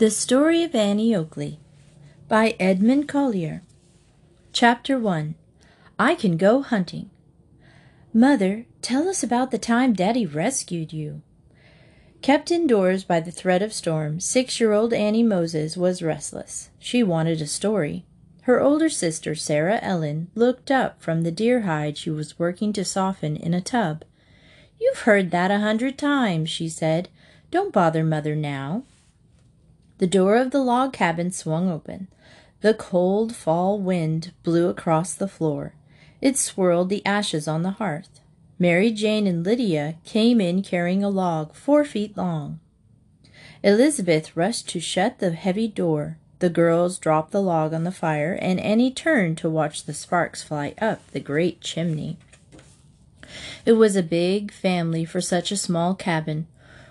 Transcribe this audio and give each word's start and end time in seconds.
The 0.00 0.10
Story 0.10 0.62
of 0.62 0.74
Annie 0.74 1.14
Oakley 1.14 1.60
by 2.26 2.56
Edmund 2.58 3.06
Collier. 3.06 3.62
Chapter 4.50 4.98
1 4.98 5.34
I 5.98 6.14
Can 6.14 6.38
Go 6.38 6.62
Hunting. 6.62 7.10
Mother, 8.14 8.64
tell 8.80 9.10
us 9.10 9.22
about 9.22 9.50
the 9.50 9.58
time 9.58 9.92
Daddy 9.92 10.24
rescued 10.24 10.94
you. 10.94 11.20
Kept 12.22 12.50
indoors 12.50 13.04
by 13.04 13.20
the 13.20 13.30
threat 13.30 13.60
of 13.60 13.74
storm, 13.74 14.20
six 14.20 14.58
year 14.58 14.72
old 14.72 14.94
Annie 14.94 15.22
Moses 15.22 15.76
was 15.76 16.00
restless. 16.00 16.70
She 16.78 17.02
wanted 17.02 17.42
a 17.42 17.46
story. 17.46 18.06
Her 18.44 18.58
older 18.58 18.88
sister, 18.88 19.34
Sarah 19.34 19.80
Ellen, 19.82 20.30
looked 20.34 20.70
up 20.70 21.02
from 21.02 21.20
the 21.20 21.30
deer 21.30 21.60
hide 21.60 21.98
she 21.98 22.08
was 22.08 22.38
working 22.38 22.72
to 22.72 22.86
soften 22.86 23.36
in 23.36 23.52
a 23.52 23.60
tub. 23.60 24.06
You've 24.80 25.00
heard 25.00 25.30
that 25.32 25.50
a 25.50 25.58
hundred 25.58 25.98
times, 25.98 26.48
she 26.48 26.70
said. 26.70 27.10
Don't 27.50 27.70
bother 27.70 28.02
Mother 28.02 28.34
now. 28.34 28.84
The 30.00 30.06
door 30.06 30.36
of 30.36 30.50
the 30.50 30.62
log 30.62 30.94
cabin 30.94 31.30
swung 31.30 31.70
open. 31.70 32.08
The 32.62 32.72
cold 32.72 33.36
fall 33.36 33.78
wind 33.78 34.32
blew 34.42 34.70
across 34.70 35.12
the 35.12 35.28
floor. 35.28 35.74
It 36.22 36.38
swirled 36.38 36.88
the 36.88 37.04
ashes 37.04 37.46
on 37.46 37.62
the 37.62 37.72
hearth. 37.72 38.20
Mary 38.58 38.92
Jane 38.92 39.26
and 39.26 39.44
Lydia 39.44 39.96
came 40.06 40.40
in 40.40 40.62
carrying 40.62 41.04
a 41.04 41.10
log 41.10 41.52
four 41.52 41.84
feet 41.84 42.16
long. 42.16 42.60
Elizabeth 43.62 44.34
rushed 44.34 44.70
to 44.70 44.80
shut 44.80 45.18
the 45.18 45.32
heavy 45.32 45.68
door. 45.68 46.16
The 46.38 46.48
girls 46.48 46.96
dropped 46.96 47.32
the 47.32 47.42
log 47.42 47.74
on 47.74 47.84
the 47.84 47.92
fire, 47.92 48.38
and 48.40 48.58
Annie 48.58 48.90
turned 48.90 49.36
to 49.38 49.50
watch 49.50 49.84
the 49.84 49.92
sparks 49.92 50.42
fly 50.42 50.72
up 50.80 51.06
the 51.10 51.20
great 51.20 51.60
chimney. 51.60 52.16
It 53.66 53.72
was 53.74 53.96
a 53.96 54.02
big 54.02 54.50
family 54.50 55.04
for 55.04 55.20
such 55.20 55.52
a 55.52 55.58
small 55.58 55.94
cabin. 55.94 56.46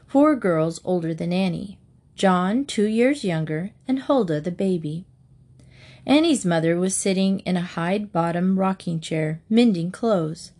Four 0.05 0.35
girls 0.35 0.79
older 0.85 1.15
than 1.15 1.33
Annie. 1.33 1.78
John, 2.19 2.65
two 2.65 2.83
years 2.83 3.23
younger, 3.23 3.71
and 3.87 3.99
Huldah, 3.99 4.41
the 4.41 4.51
baby. 4.51 5.05
Annie's 6.05 6.45
mother 6.45 6.77
was 6.77 6.93
sitting 6.93 7.39
in 7.45 7.55
a 7.55 7.61
hide 7.61 8.11
bottom 8.11 8.59
rocking 8.59 8.99
chair, 8.99 9.41
mending 9.49 9.89
clothes. 9.89 10.51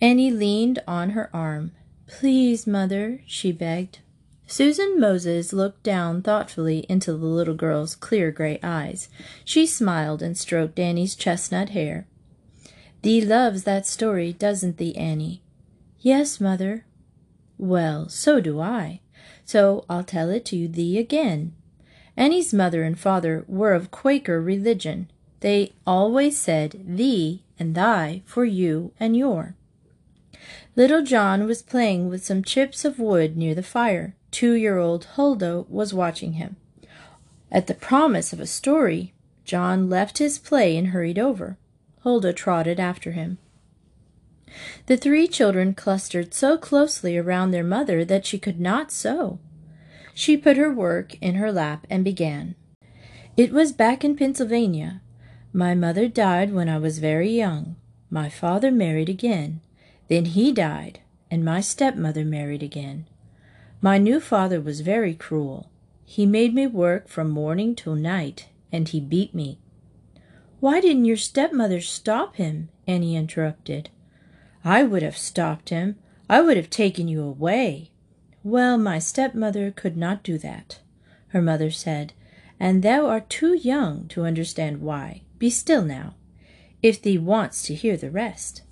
Annie 0.00 0.30
leaned 0.30 0.82
on 0.88 1.10
her 1.10 1.28
arm. 1.36 1.72
Please, 2.06 2.66
mother, 2.66 3.20
she 3.26 3.52
begged. 3.52 3.98
Susan 4.46 4.98
Moses 4.98 5.52
looked 5.52 5.82
down 5.82 6.22
thoughtfully 6.22 6.86
into 6.88 7.12
the 7.12 7.26
little 7.26 7.54
girl's 7.54 7.94
clear 7.94 8.30
gray 8.30 8.58
eyes. 8.62 9.10
She 9.44 9.66
smiled 9.66 10.22
and 10.22 10.34
stroked 10.34 10.78
Annie's 10.78 11.14
chestnut 11.14 11.68
hair. 11.68 12.06
Thee 13.02 13.20
loves 13.20 13.64
that 13.64 13.86
story, 13.86 14.32
doesn't 14.32 14.78
thee, 14.78 14.96
Annie? 14.96 15.42
Yes, 15.98 16.40
mother. 16.40 16.86
Well, 17.58 18.08
so 18.08 18.40
do 18.40 18.62
I. 18.62 19.00
So 19.50 19.84
I'll 19.90 20.04
tell 20.04 20.30
it 20.30 20.44
to 20.44 20.68
thee 20.68 20.96
again. 20.96 21.54
Annie's 22.16 22.54
mother 22.54 22.84
and 22.84 22.96
father 22.96 23.44
were 23.48 23.74
of 23.74 23.90
Quaker 23.90 24.40
religion. 24.40 25.10
They 25.40 25.72
always 25.84 26.38
said 26.38 26.80
thee 26.86 27.42
and 27.58 27.74
thy 27.74 28.22
for 28.26 28.44
you 28.44 28.92
and 29.00 29.16
your. 29.16 29.56
Little 30.76 31.02
John 31.02 31.46
was 31.46 31.62
playing 31.62 32.08
with 32.08 32.24
some 32.24 32.44
chips 32.44 32.84
of 32.84 33.00
wood 33.00 33.36
near 33.36 33.56
the 33.56 33.64
fire. 33.64 34.14
Two 34.30 34.52
year 34.52 34.78
old 34.78 35.06
Huldah 35.16 35.64
was 35.68 35.92
watching 35.92 36.34
him. 36.34 36.54
At 37.50 37.66
the 37.66 37.74
promise 37.74 38.32
of 38.32 38.38
a 38.38 38.46
story, 38.46 39.12
John 39.44 39.90
left 39.90 40.18
his 40.18 40.38
play 40.38 40.76
and 40.76 40.90
hurried 40.94 41.18
over. 41.18 41.56
Huldah 42.04 42.34
trotted 42.34 42.78
after 42.78 43.10
him. 43.10 43.38
The 44.86 44.96
three 44.96 45.26
children 45.28 45.74
clustered 45.74 46.34
so 46.34 46.58
closely 46.58 47.16
around 47.16 47.50
their 47.50 47.64
mother 47.64 48.04
that 48.04 48.26
she 48.26 48.38
could 48.38 48.60
not 48.60 48.90
sew. 48.92 49.38
She 50.14 50.36
put 50.36 50.56
her 50.56 50.72
work 50.72 51.14
in 51.20 51.36
her 51.36 51.52
lap 51.52 51.86
and 51.88 52.04
began. 52.04 52.54
It 53.36 53.52
was 53.52 53.72
back 53.72 54.04
in 54.04 54.16
Pennsylvania. 54.16 55.00
My 55.52 55.74
mother 55.74 56.08
died 56.08 56.52
when 56.52 56.68
I 56.68 56.78
was 56.78 56.98
very 56.98 57.30
young. 57.30 57.76
My 58.10 58.28
father 58.28 58.70
married 58.70 59.08
again. 59.08 59.60
Then 60.08 60.24
he 60.24 60.52
died, 60.52 61.00
and 61.30 61.44
my 61.44 61.60
stepmother 61.60 62.24
married 62.24 62.62
again. 62.62 63.06
My 63.80 63.98
new 63.98 64.20
father 64.20 64.60
was 64.60 64.80
very 64.80 65.14
cruel. 65.14 65.70
He 66.04 66.26
made 66.26 66.52
me 66.52 66.66
work 66.66 67.08
from 67.08 67.30
morning 67.30 67.74
till 67.74 67.94
night, 67.94 68.48
and 68.72 68.88
he 68.88 69.00
beat 69.00 69.34
me. 69.34 69.58
Why 70.58 70.80
didn't 70.80 71.06
your 71.06 71.16
stepmother 71.16 71.80
stop 71.80 72.36
him? 72.36 72.68
Annie 72.86 73.16
interrupted. 73.16 73.90
I 74.64 74.82
would 74.82 75.02
have 75.02 75.16
stopped 75.16 75.70
him. 75.70 75.96
I 76.28 76.40
would 76.40 76.56
have 76.56 76.70
taken 76.70 77.08
you 77.08 77.22
away. 77.22 77.90
Well, 78.42 78.78
my 78.78 78.98
stepmother 78.98 79.70
could 79.70 79.96
not 79.96 80.22
do 80.22 80.38
that, 80.38 80.80
her 81.28 81.42
mother 81.42 81.70
said, 81.70 82.12
and 82.58 82.82
thou 82.82 83.06
art 83.06 83.28
too 83.28 83.54
young 83.54 84.06
to 84.08 84.24
understand 84.24 84.80
why. 84.80 85.22
Be 85.38 85.50
still 85.50 85.82
now, 85.82 86.14
if 86.82 87.00
thee 87.00 87.18
wants 87.18 87.62
to 87.64 87.74
hear 87.74 87.96
the 87.96 88.10
rest. 88.10 88.62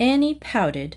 Annie 0.00 0.34
pouted, 0.34 0.96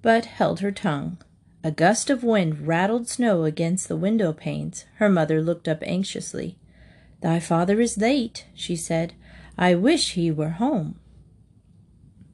but 0.00 0.24
held 0.24 0.60
her 0.60 0.72
tongue. 0.72 1.18
A 1.64 1.70
gust 1.70 2.10
of 2.10 2.24
wind 2.24 2.66
rattled 2.66 3.08
snow 3.08 3.44
against 3.44 3.88
the 3.88 3.96
window 3.96 4.32
panes. 4.32 4.84
Her 4.96 5.08
mother 5.08 5.40
looked 5.40 5.68
up 5.68 5.82
anxiously. 5.82 6.58
Thy 7.20 7.38
father 7.38 7.80
is 7.80 7.98
late, 7.98 8.46
she 8.54 8.74
said. 8.74 9.12
I 9.56 9.76
wish 9.76 10.14
he 10.14 10.30
were 10.30 10.50
home. 10.50 10.98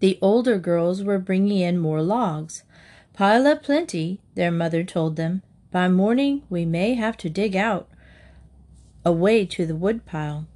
The 0.00 0.18
older 0.22 0.58
girls 0.58 1.02
were 1.02 1.18
bringing 1.18 1.58
in 1.58 1.78
more 1.78 2.02
logs. 2.02 2.62
Pile 3.12 3.46
up 3.46 3.62
plenty, 3.62 4.20
their 4.34 4.50
mother 4.50 4.84
told 4.84 5.16
them. 5.16 5.42
By 5.70 5.88
morning 5.88 6.42
we 6.48 6.64
may 6.64 6.94
have 6.94 7.16
to 7.18 7.28
dig 7.28 7.56
out 7.56 7.88
a 9.04 9.12
way 9.12 9.44
to 9.46 9.66
the 9.66 9.74
woodpile. 9.74 10.46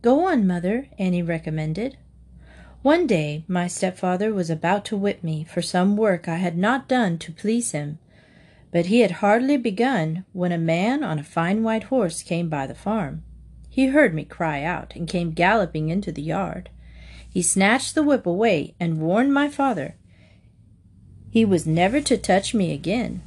Go 0.00 0.26
on, 0.26 0.46
mother, 0.46 0.88
Annie 0.98 1.22
recommended. 1.22 1.98
One 2.82 3.06
day 3.06 3.44
my 3.48 3.66
stepfather 3.66 4.32
was 4.32 4.48
about 4.48 4.84
to 4.86 4.96
whip 4.96 5.24
me 5.24 5.44
for 5.44 5.60
some 5.60 5.96
work 5.96 6.28
I 6.28 6.36
had 6.36 6.56
not 6.56 6.88
done 6.88 7.18
to 7.18 7.32
please 7.32 7.72
him. 7.72 7.98
But 8.70 8.86
he 8.86 9.00
had 9.00 9.22
hardly 9.22 9.56
begun 9.56 10.24
when 10.32 10.52
a 10.52 10.58
man 10.58 11.02
on 11.02 11.18
a 11.18 11.24
fine 11.24 11.62
white 11.62 11.84
horse 11.84 12.22
came 12.22 12.48
by 12.48 12.66
the 12.66 12.74
farm. 12.74 13.24
He 13.68 13.88
heard 13.88 14.14
me 14.14 14.24
cry 14.24 14.62
out 14.62 14.94
and 14.94 15.08
came 15.08 15.32
galloping 15.32 15.88
into 15.88 16.12
the 16.12 16.22
yard. 16.22 16.70
He 17.36 17.42
snatched 17.42 17.94
the 17.94 18.02
whip 18.02 18.24
away 18.24 18.72
and 18.80 18.98
warned 18.98 19.34
my 19.34 19.50
father 19.50 19.96
he 21.30 21.44
was 21.44 21.66
never 21.66 22.00
to 22.00 22.16
touch 22.16 22.54
me 22.54 22.72
again. 22.72 23.20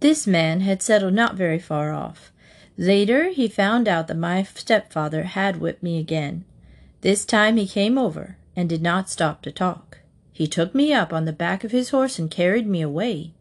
This 0.00 0.26
man 0.26 0.62
had 0.62 0.80
settled 0.80 1.12
not 1.12 1.34
very 1.34 1.58
far 1.58 1.92
off. 1.92 2.32
Later 2.78 3.28
he 3.28 3.48
found 3.48 3.86
out 3.86 4.08
that 4.08 4.16
my 4.16 4.44
stepfather 4.44 5.24
had 5.24 5.60
whipped 5.60 5.82
me 5.82 5.98
again. 5.98 6.46
This 7.02 7.26
time 7.26 7.58
he 7.58 7.66
came 7.66 7.98
over 7.98 8.38
and 8.56 8.66
did 8.66 8.80
not 8.80 9.10
stop 9.10 9.42
to 9.42 9.52
talk. 9.52 9.98
He 10.32 10.46
took 10.46 10.74
me 10.74 10.90
up 10.94 11.12
on 11.12 11.26
the 11.26 11.34
back 11.34 11.64
of 11.64 11.72
his 11.72 11.90
horse 11.90 12.18
and 12.18 12.30
carried 12.30 12.66
me 12.66 12.80
away. 12.80 13.34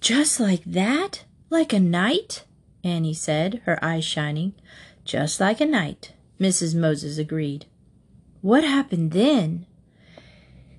Just 0.00 0.38
like 0.38 0.62
that? 0.62 1.24
Like 1.50 1.72
a 1.72 1.80
knight? 1.80 2.44
Annie 2.84 3.14
said, 3.14 3.62
her 3.64 3.84
eyes 3.84 4.04
shining. 4.04 4.54
Just 5.04 5.40
like 5.40 5.60
a 5.60 5.66
knight, 5.66 6.12
Mrs. 6.38 6.76
Moses 6.76 7.18
agreed. 7.18 7.66
What 8.44 8.62
happened 8.62 9.12
then? 9.12 9.64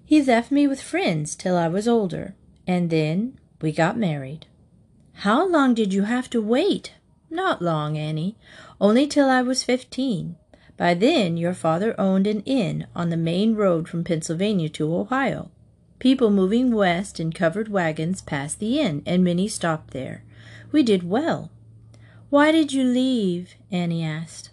He 0.06 0.22
left 0.22 0.52
me 0.52 0.68
with 0.68 0.80
friends 0.80 1.36
till 1.36 1.58
I 1.58 1.68
was 1.68 1.88
older, 1.88 2.36
and 2.68 2.92
then 2.92 3.40
we 3.60 3.72
got 3.72 3.98
married. 3.98 4.46
How 5.14 5.48
long 5.48 5.74
did 5.74 5.92
you 5.92 6.04
have 6.04 6.30
to 6.30 6.44
wait? 6.44 6.94
Not 7.28 7.64
long, 7.64 7.98
Annie, 7.98 8.38
only 8.80 9.08
till 9.08 9.28
I 9.28 9.42
was 9.42 9.64
fifteen. 9.64 10.36
By 10.78 10.94
then 10.94 11.38
your 11.38 11.56
father 11.56 12.00
owned 12.00 12.28
an 12.28 12.42
inn 12.42 12.86
on 12.96 13.10
the 13.10 13.18
main 13.18 13.56
road 13.56 13.90
from 13.90 14.04
Pennsylvania 14.04 14.70
to 14.70 14.96
Ohio. 14.96 15.50
People 15.98 16.30
moving 16.30 16.72
west 16.72 17.20
in 17.20 17.34
covered 17.34 17.70
wagons 17.70 18.22
passed 18.22 18.60
the 18.60 18.80
inn, 18.80 19.02
and 19.08 19.24
many 19.24 19.48
stopped 19.48 19.90
there. 19.90 20.24
We 20.72 20.84
did 20.84 21.02
well. 21.02 21.50
Why 22.30 22.52
did 22.52 22.74
you 22.74 22.84
leave? 22.84 23.56
Annie 23.72 24.04
asked. 24.04 24.52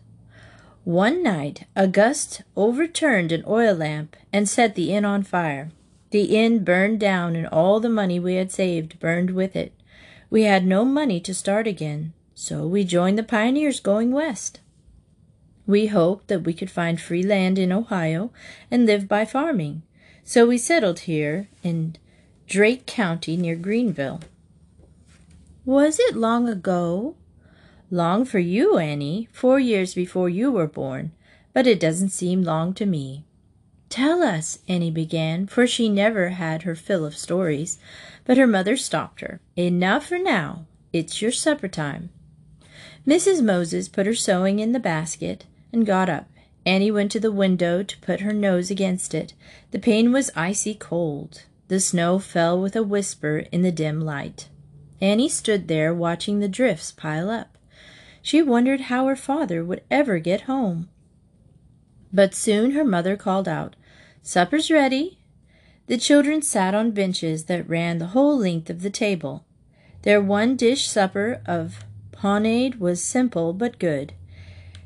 One 0.84 1.22
night 1.22 1.64
a 1.76 1.86
gust 1.86 2.42
overturned 2.56 3.30
an 3.30 3.44
oil 3.46 3.74
lamp 3.74 4.16
and 4.32 4.48
set 4.48 4.74
the 4.74 4.92
inn 4.92 5.04
on 5.04 5.22
fire. 5.22 5.70
The 6.10 6.36
inn 6.36 6.64
burned 6.64 6.98
down, 6.98 7.36
and 7.36 7.46
all 7.46 7.78
the 7.78 7.88
money 7.88 8.18
we 8.18 8.34
had 8.34 8.50
saved 8.50 8.98
burned 8.98 9.30
with 9.30 9.54
it. 9.54 9.72
We 10.28 10.42
had 10.42 10.66
no 10.66 10.84
money 10.84 11.20
to 11.20 11.34
start 11.34 11.68
again, 11.68 12.14
so 12.34 12.66
we 12.66 12.82
joined 12.82 13.16
the 13.16 13.22
pioneers 13.22 13.78
going 13.78 14.10
west. 14.10 14.58
We 15.68 15.86
hoped 15.86 16.26
that 16.26 16.42
we 16.42 16.52
could 16.52 16.70
find 16.70 17.00
free 17.00 17.22
land 17.22 17.60
in 17.60 17.70
Ohio 17.70 18.32
and 18.68 18.84
live 18.84 19.06
by 19.06 19.24
farming, 19.24 19.82
so 20.24 20.46
we 20.46 20.58
settled 20.58 21.00
here 21.00 21.48
in 21.62 21.94
Darke 22.48 22.86
County 22.86 23.36
near 23.36 23.54
Greenville. 23.54 24.20
Was 25.64 26.00
it 26.00 26.16
long 26.16 26.48
ago? 26.48 27.14
Long 27.94 28.24
for 28.24 28.38
you, 28.38 28.78
Annie, 28.78 29.28
four 29.32 29.60
years 29.60 29.92
before 29.92 30.30
you 30.30 30.50
were 30.50 30.66
born, 30.66 31.12
but 31.52 31.66
it 31.66 31.78
doesn't 31.78 32.08
seem 32.08 32.42
long 32.42 32.72
to 32.72 32.86
me. 32.86 33.26
Tell 33.90 34.22
us, 34.22 34.60
Annie 34.66 34.90
began, 34.90 35.46
for 35.46 35.66
she 35.66 35.90
never 35.90 36.30
had 36.30 36.62
her 36.62 36.74
fill 36.74 37.04
of 37.04 37.14
stories, 37.14 37.78
but 38.24 38.38
her 38.38 38.46
mother 38.46 38.78
stopped 38.78 39.20
her. 39.20 39.42
Enough 39.58 40.06
for 40.06 40.18
now. 40.18 40.64
It's 40.94 41.20
your 41.20 41.32
supper 41.32 41.68
time. 41.68 42.08
Mrs. 43.06 43.42
Moses 43.42 43.90
put 43.90 44.06
her 44.06 44.14
sewing 44.14 44.58
in 44.58 44.72
the 44.72 44.80
basket 44.80 45.44
and 45.70 45.84
got 45.84 46.08
up. 46.08 46.30
Annie 46.64 46.90
went 46.90 47.12
to 47.12 47.20
the 47.20 47.30
window 47.30 47.82
to 47.82 47.98
put 47.98 48.20
her 48.20 48.32
nose 48.32 48.70
against 48.70 49.12
it. 49.12 49.34
The 49.70 49.78
pane 49.78 50.12
was 50.12 50.30
icy 50.34 50.74
cold. 50.74 51.42
The 51.68 51.78
snow 51.78 52.18
fell 52.18 52.58
with 52.58 52.74
a 52.74 52.82
whisper 52.82 53.44
in 53.52 53.60
the 53.60 53.70
dim 53.70 54.00
light. 54.00 54.48
Annie 54.98 55.28
stood 55.28 55.68
there 55.68 55.92
watching 55.92 56.40
the 56.40 56.48
drifts 56.48 56.90
pile 56.90 57.28
up. 57.28 57.51
She 58.22 58.40
wondered 58.40 58.82
how 58.82 59.06
her 59.08 59.16
father 59.16 59.64
would 59.64 59.82
ever 59.90 60.18
get 60.20 60.42
home. 60.42 60.88
But 62.12 62.34
soon 62.34 62.70
her 62.70 62.84
mother 62.84 63.16
called 63.16 63.48
out, 63.48 63.74
Supper's 64.22 64.70
ready. 64.70 65.18
The 65.88 65.98
children 65.98 66.40
sat 66.42 66.74
on 66.74 66.92
benches 66.92 67.44
that 67.44 67.68
ran 67.68 67.98
the 67.98 68.06
whole 68.06 68.38
length 68.38 68.70
of 68.70 68.82
the 68.82 68.90
table. 68.90 69.44
Their 70.02 70.20
one 70.20 70.56
dish 70.56 70.88
supper 70.88 71.40
of 71.44 71.84
Paunade 72.12 72.78
was 72.78 73.02
simple 73.02 73.52
but 73.52 73.80
good. 73.80 74.12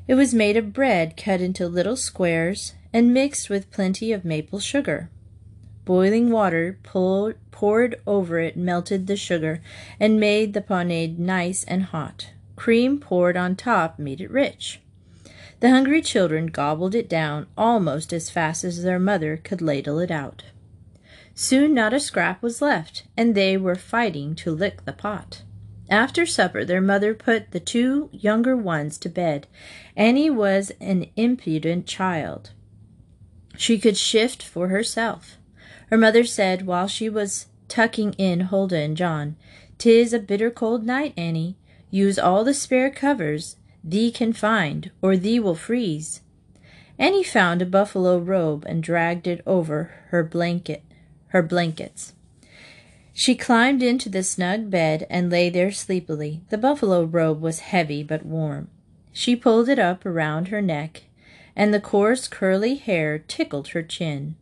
It 0.07 0.15
was 0.15 0.33
made 0.33 0.57
of 0.57 0.73
bread 0.73 1.15
cut 1.15 1.39
into 1.39 1.67
little 1.67 1.95
squares 1.95 2.73
and 2.91 3.13
mixed 3.13 3.49
with 3.49 3.69
plenty 3.69 4.11
of 4.11 4.25
maple 4.25 4.59
sugar. 4.59 5.11
Boiling 5.85 6.31
water 6.31 6.79
poured, 6.81 7.37
over 8.07 8.39
it 8.39 8.57
melted 8.57 9.05
the 9.05 9.15
sugar 9.15 9.61
and 9.99 10.19
made 10.19 10.53
the 10.53 10.61
paunade 10.61 11.19
nice 11.19 11.63
and 11.65 11.83
hot. 11.83 12.31
Cream 12.57 12.99
poured 12.99 13.37
on 13.37 13.55
top 13.55 13.97
made 13.97 14.19
it 14.19 14.29
rich. 14.29 14.81
The 15.61 15.69
hungry 15.69 16.01
children 16.01 16.47
gobbled 16.47 16.93
it 16.93 17.07
down 17.07 17.47
almost 17.57 18.11
as 18.11 18.29
fast 18.29 18.65
as 18.65 18.83
their 18.83 18.99
mother 18.99 19.37
could 19.37 19.61
ladle 19.61 19.99
it 19.99 20.11
out. 20.11 20.43
Soon 21.33 21.73
not 21.73 21.93
a 21.93 21.99
scrap 21.99 22.41
was 22.41 22.61
left, 22.61 23.03
and 23.15 23.33
they 23.35 23.55
were 23.55 23.75
fighting 23.75 24.35
to 24.35 24.51
lick 24.51 24.83
the 24.83 24.91
pot. 24.91 25.43
After 25.89 26.25
supper, 26.25 26.65
their 26.65 26.81
mother 26.81 27.13
put 27.13 27.51
the 27.51 27.59
two 27.59 28.09
younger 28.11 28.57
ones 28.57 28.97
to 28.99 29.09
bed. 29.09 29.47
Annie 29.95 30.29
was 30.29 30.71
an 30.81 31.05
impudent 31.15 31.85
child. 31.85 32.51
She 33.55 33.79
could 33.79 33.97
shift 33.97 34.43
for 34.43 34.67
herself. 34.67 35.37
Her 35.89 35.97
mother 35.97 36.23
said 36.23 36.65
while 36.65 36.87
she 36.87 37.07
was 37.07 37.47
tucking 37.67 38.13
in 38.13 38.41
Huldah 38.41 38.79
and 38.79 38.97
John, 38.97 39.35
"'Tis 39.77 40.11
a 40.11 40.19
bitter 40.19 40.51
cold 40.51 40.85
night, 40.85 41.13
Annie. 41.15 41.55
Use 41.89 42.19
all 42.19 42.43
the 42.43 42.53
spare 42.53 42.89
covers 42.89 43.55
thee 43.83 44.11
can 44.11 44.33
find, 44.33 44.91
or 45.01 45.15
thee 45.15 45.39
will 45.39 45.55
freeze." 45.55 46.21
Annie 46.99 47.23
found 47.23 47.61
a 47.61 47.65
buffalo 47.65 48.17
robe 48.17 48.65
and 48.67 48.83
dragged 48.83 49.27
it 49.27 49.41
over 49.45 49.91
her 50.09 50.23
blanket, 50.23 50.83
her 51.27 51.43
blankets. 51.43 52.13
She 53.13 53.35
climbed 53.35 53.81
into 53.81 54.09
the 54.09 54.23
snug 54.23 54.69
bed 54.69 55.07
and 55.09 55.31
lay 55.31 55.49
there 55.49 55.71
sleepily. 55.71 56.41
The 56.49 56.57
buffalo 56.57 57.03
robe 57.03 57.41
was 57.41 57.59
heavy 57.59 58.03
but 58.03 58.25
warm. 58.25 58.69
She 59.11 59.35
pulled 59.35 59.69
it 59.69 59.79
up 59.79 60.05
around 60.05 60.49
her 60.49 60.61
neck, 60.61 61.03
and 61.55 61.73
the 61.73 61.79
coarse 61.79 62.27
curly 62.27 62.75
hair 62.75 63.17
tickled 63.17 63.69
her 63.69 63.81
chin. 63.81 64.35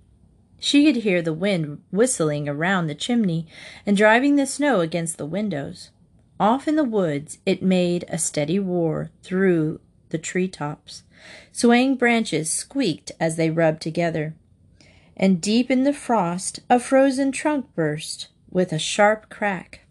She 0.59 0.85
could 0.85 1.03
hear 1.03 1.21
the 1.21 1.33
wind 1.33 1.81
whistling 1.91 2.49
around 2.49 2.87
the 2.87 2.95
chimney 2.95 3.47
and 3.85 3.95
driving 3.95 4.35
the 4.35 4.45
snow 4.45 4.81
against 4.81 5.17
the 5.17 5.25
windows. 5.25 5.91
Off 6.39 6.67
in 6.67 6.75
the 6.75 6.83
woods 6.83 7.37
it 7.45 7.63
made 7.63 8.05
a 8.09 8.17
steady 8.17 8.59
roar 8.59 9.09
through 9.23 9.79
the 10.09 10.17
tree 10.17 10.47
tops. 10.47 11.03
Swaying 11.51 11.95
branches 11.95 12.49
squeaked 12.51 13.11
as 13.19 13.35
they 13.35 13.49
rubbed 13.49 13.81
together. 13.81 14.35
And 15.15 15.41
deep 15.41 15.71
in 15.71 15.83
the 15.83 15.93
frost 15.93 16.59
a 16.69 16.79
frozen 16.79 17.31
trunk 17.31 17.67
burst 17.73 18.27
with 18.49 18.73
a 18.73 18.79
sharp 18.79 19.29
crack. 19.29 19.81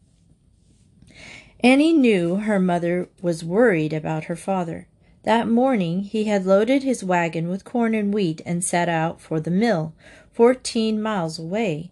Annie 1.61 1.95
knew 1.95 2.37
her 2.37 2.61
mother 2.61 3.09
was 3.23 3.43
worried 3.43 3.95
about 3.95 4.25
her 4.25 4.37
father. 4.37 4.87
That 5.23 5.49
morning 5.49 6.03
he 6.03 6.25
had 6.25 6.45
loaded 6.45 6.83
his 6.83 7.03
wagon 7.03 7.49
with 7.49 7.65
corn 7.65 7.95
and 7.95 8.13
wheat 8.13 8.43
and 8.45 8.63
set 8.63 8.91
out 8.91 9.19
for 9.19 9.41
the 9.41 9.51
mill, 9.51 9.95
fourteen 10.31 11.01
miles 11.01 11.39
away. 11.39 11.91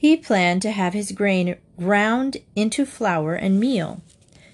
He 0.00 0.16
planned 0.16 0.62
to 0.62 0.70
have 0.70 0.94
his 0.94 1.12
grain 1.12 1.56
ground 1.76 2.38
into 2.56 2.86
flour 2.86 3.34
and 3.34 3.60
meal, 3.60 4.00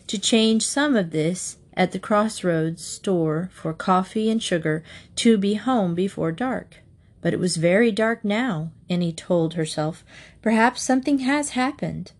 to 0.08 0.18
change 0.18 0.66
some 0.66 0.96
of 0.96 1.12
this 1.12 1.58
at 1.74 1.92
the 1.92 2.00
crossroads 2.00 2.84
store 2.84 3.48
for 3.54 3.72
coffee 3.72 4.28
and 4.28 4.42
sugar, 4.42 4.82
to 5.14 5.38
be 5.38 5.54
home 5.54 5.94
before 5.94 6.32
dark. 6.32 6.78
But 7.22 7.32
it 7.32 7.38
was 7.38 7.58
very 7.58 7.92
dark 7.92 8.24
now, 8.24 8.72
Annie 8.90 9.12
told 9.12 9.54
herself. 9.54 10.04
Perhaps 10.42 10.82
something 10.82 11.20
has 11.20 11.50
happened. 11.50 12.10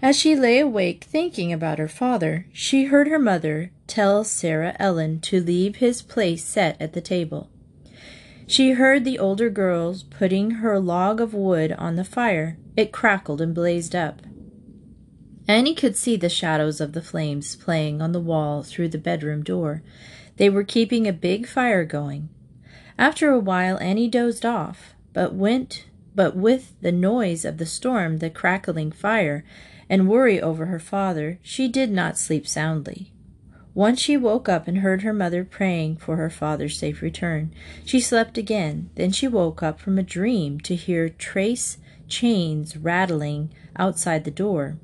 As 0.00 0.18
she 0.18 0.34
lay 0.34 0.60
awake 0.60 1.04
thinking 1.04 1.52
about 1.52 1.78
her 1.78 1.88
father, 1.88 2.46
she 2.54 2.84
heard 2.84 3.08
her 3.08 3.18
mother 3.18 3.70
tell 3.86 4.24
Sarah 4.24 4.74
Ellen 4.78 5.20
to 5.20 5.42
leave 5.42 5.76
his 5.76 6.00
place 6.00 6.42
set 6.42 6.80
at 6.80 6.94
the 6.94 7.02
table. 7.02 7.49
She 8.50 8.72
heard 8.72 9.04
the 9.04 9.16
older 9.16 9.48
girls 9.48 10.02
putting 10.02 10.50
her 10.50 10.80
log 10.80 11.20
of 11.20 11.32
wood 11.32 11.70
on 11.70 11.94
the 11.94 12.02
fire. 12.02 12.58
It 12.76 12.90
crackled 12.90 13.40
and 13.40 13.54
blazed 13.54 13.94
up. 13.94 14.22
Annie 15.46 15.72
could 15.72 15.96
see 15.96 16.16
the 16.16 16.28
shadows 16.28 16.80
of 16.80 16.92
the 16.92 17.00
flames 17.00 17.54
playing 17.54 18.02
on 18.02 18.10
the 18.10 18.18
wall 18.18 18.64
through 18.64 18.88
the 18.88 18.98
bedroom 18.98 19.44
door. 19.44 19.84
They 20.36 20.50
were 20.50 20.64
keeping 20.64 21.06
a 21.06 21.12
big 21.12 21.46
fire 21.46 21.84
going. 21.84 22.28
After 22.98 23.30
a 23.30 23.38
while 23.38 23.78
Annie 23.78 24.08
dozed 24.08 24.44
off, 24.44 24.96
but 25.12 25.32
went 25.32 25.84
but 26.16 26.34
with 26.34 26.72
the 26.80 26.90
noise 26.90 27.44
of 27.44 27.58
the 27.58 27.66
storm, 27.66 28.18
the 28.18 28.30
crackling 28.30 28.90
fire, 28.90 29.44
and 29.88 30.08
worry 30.08 30.42
over 30.42 30.66
her 30.66 30.80
father, 30.80 31.38
she 31.40 31.68
did 31.68 31.92
not 31.92 32.18
sleep 32.18 32.48
soundly. 32.48 33.12
Once 33.80 33.98
she 33.98 34.14
woke 34.14 34.46
up 34.46 34.68
and 34.68 34.80
heard 34.80 35.00
her 35.00 35.12
mother 35.14 35.42
praying 35.42 35.96
for 35.96 36.16
her 36.16 36.28
father's 36.28 36.78
safe 36.78 37.00
return. 37.00 37.50
She 37.82 37.98
slept 37.98 38.36
again. 38.36 38.90
Then 38.96 39.10
she 39.10 39.26
woke 39.26 39.62
up 39.62 39.80
from 39.80 39.96
a 39.96 40.02
dream 40.02 40.60
to 40.60 40.74
hear 40.74 41.08
trace 41.08 41.78
chains 42.06 42.76
rattling 42.76 43.50
outside 43.76 44.24
the 44.24 44.30
door. 44.30 44.76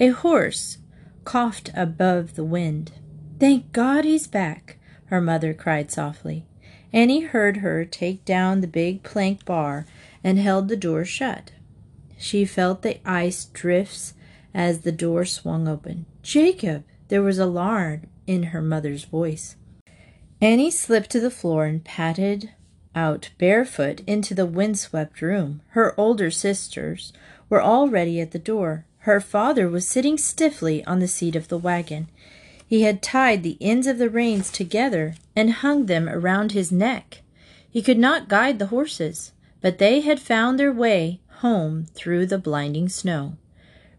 A 0.00 0.08
horse 0.08 0.78
coughed 1.22 1.70
above 1.72 2.34
the 2.34 2.42
wind. 2.42 2.90
Thank 3.38 3.70
God 3.70 4.04
he's 4.04 4.26
back, 4.26 4.80
her 5.04 5.20
mother 5.20 5.54
cried 5.54 5.92
softly. 5.92 6.44
Annie 6.92 7.20
heard 7.20 7.58
her 7.58 7.84
take 7.84 8.24
down 8.24 8.60
the 8.60 8.66
big 8.66 9.04
plank 9.04 9.44
bar 9.44 9.86
and 10.24 10.36
held 10.36 10.66
the 10.66 10.76
door 10.76 11.04
shut. 11.04 11.52
She 12.18 12.44
felt 12.44 12.82
the 12.82 12.98
ice 13.08 13.44
drifts 13.44 14.14
as 14.52 14.80
the 14.80 14.90
door 14.90 15.24
swung 15.24 15.68
open. 15.68 16.06
Jacob! 16.24 16.82
There 17.10 17.22
was 17.22 17.40
alarm 17.40 18.02
in 18.28 18.44
her 18.44 18.62
mother's 18.62 19.02
voice. 19.04 19.56
Annie 20.40 20.70
slipped 20.70 21.10
to 21.10 21.18
the 21.18 21.28
floor 21.28 21.64
and 21.64 21.82
patted 21.82 22.50
out 22.94 23.30
barefoot 23.36 24.00
into 24.06 24.32
the 24.32 24.46
windswept 24.46 25.20
room. 25.20 25.60
Her 25.70 25.92
older 25.98 26.30
sisters 26.30 27.12
were 27.48 27.60
already 27.60 28.20
at 28.20 28.30
the 28.30 28.38
door. 28.38 28.86
Her 28.98 29.20
father 29.20 29.68
was 29.68 29.88
sitting 29.88 30.18
stiffly 30.18 30.84
on 30.84 31.00
the 31.00 31.08
seat 31.08 31.34
of 31.34 31.48
the 31.48 31.58
wagon. 31.58 32.06
He 32.64 32.82
had 32.82 33.02
tied 33.02 33.42
the 33.42 33.58
ends 33.60 33.88
of 33.88 33.98
the 33.98 34.08
reins 34.08 34.52
together 34.52 35.16
and 35.34 35.50
hung 35.50 35.86
them 35.86 36.08
around 36.08 36.52
his 36.52 36.70
neck. 36.70 37.22
He 37.68 37.82
could 37.82 37.98
not 37.98 38.28
guide 38.28 38.60
the 38.60 38.66
horses, 38.66 39.32
but 39.60 39.78
they 39.78 39.98
had 40.00 40.20
found 40.20 40.60
their 40.60 40.72
way 40.72 41.18
home 41.38 41.86
through 41.92 42.26
the 42.26 42.38
blinding 42.38 42.88
snow. 42.88 43.36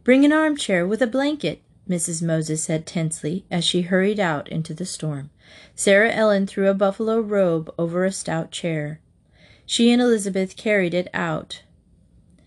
Bring 0.05 0.23
an 0.23 0.31
armchair 0.31 0.87
with 0.87 1.01
a 1.01 1.07
blanket, 1.07 1.61
Mrs. 1.91 2.23
Moses 2.23 2.63
said 2.63 2.85
tensely 2.85 3.45
as 3.51 3.63
she 3.63 3.81
hurried 3.81 4.19
out 4.19 4.47
into 4.49 4.73
the 4.73 4.85
storm. 4.85 5.29
Sarah 5.75 6.11
Ellen 6.11 6.47
threw 6.47 6.69
a 6.69 6.73
buffalo 6.73 7.19
robe 7.19 7.73
over 7.77 8.05
a 8.05 8.11
stout 8.11 8.51
chair. 8.51 9.01
She 9.65 9.91
and 9.91 10.01
Elizabeth 10.01 10.55
carried 10.55 10.93
it 10.93 11.09
out, 11.13 11.63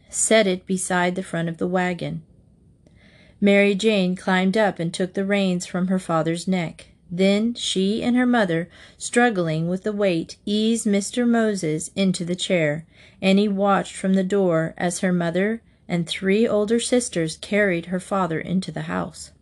set 0.08 0.46
it 0.46 0.66
beside 0.66 1.14
the 1.14 1.22
front 1.22 1.48
of 1.48 1.58
the 1.58 1.68
wagon. 1.68 2.22
Mary 3.40 3.74
Jane 3.74 4.16
climbed 4.16 4.56
up 4.56 4.78
and 4.78 4.92
took 4.92 5.12
the 5.12 5.24
reins 5.24 5.66
from 5.66 5.88
her 5.88 5.98
father's 5.98 6.48
neck. 6.48 6.86
Then 7.10 7.54
she 7.54 8.02
and 8.02 8.16
her 8.16 8.26
mother, 8.26 8.68
struggling 8.96 9.68
with 9.68 9.82
the 9.82 9.92
weight, 9.92 10.36
eased 10.46 10.86
Mr. 10.86 11.28
Moses 11.28 11.90
into 11.94 12.24
the 12.24 12.34
chair. 12.34 12.86
Annie 13.20 13.48
watched 13.48 13.94
from 13.94 14.14
the 14.14 14.24
door 14.24 14.74
as 14.78 15.00
her 15.00 15.12
mother 15.12 15.60
and 15.86 16.06
three 16.06 16.48
older 16.48 16.80
sisters 16.80 17.36
carried 17.36 17.86
her 17.86 18.00
father 18.00 18.40
into 18.40 18.72
the 18.72 18.82
house. 18.82 19.32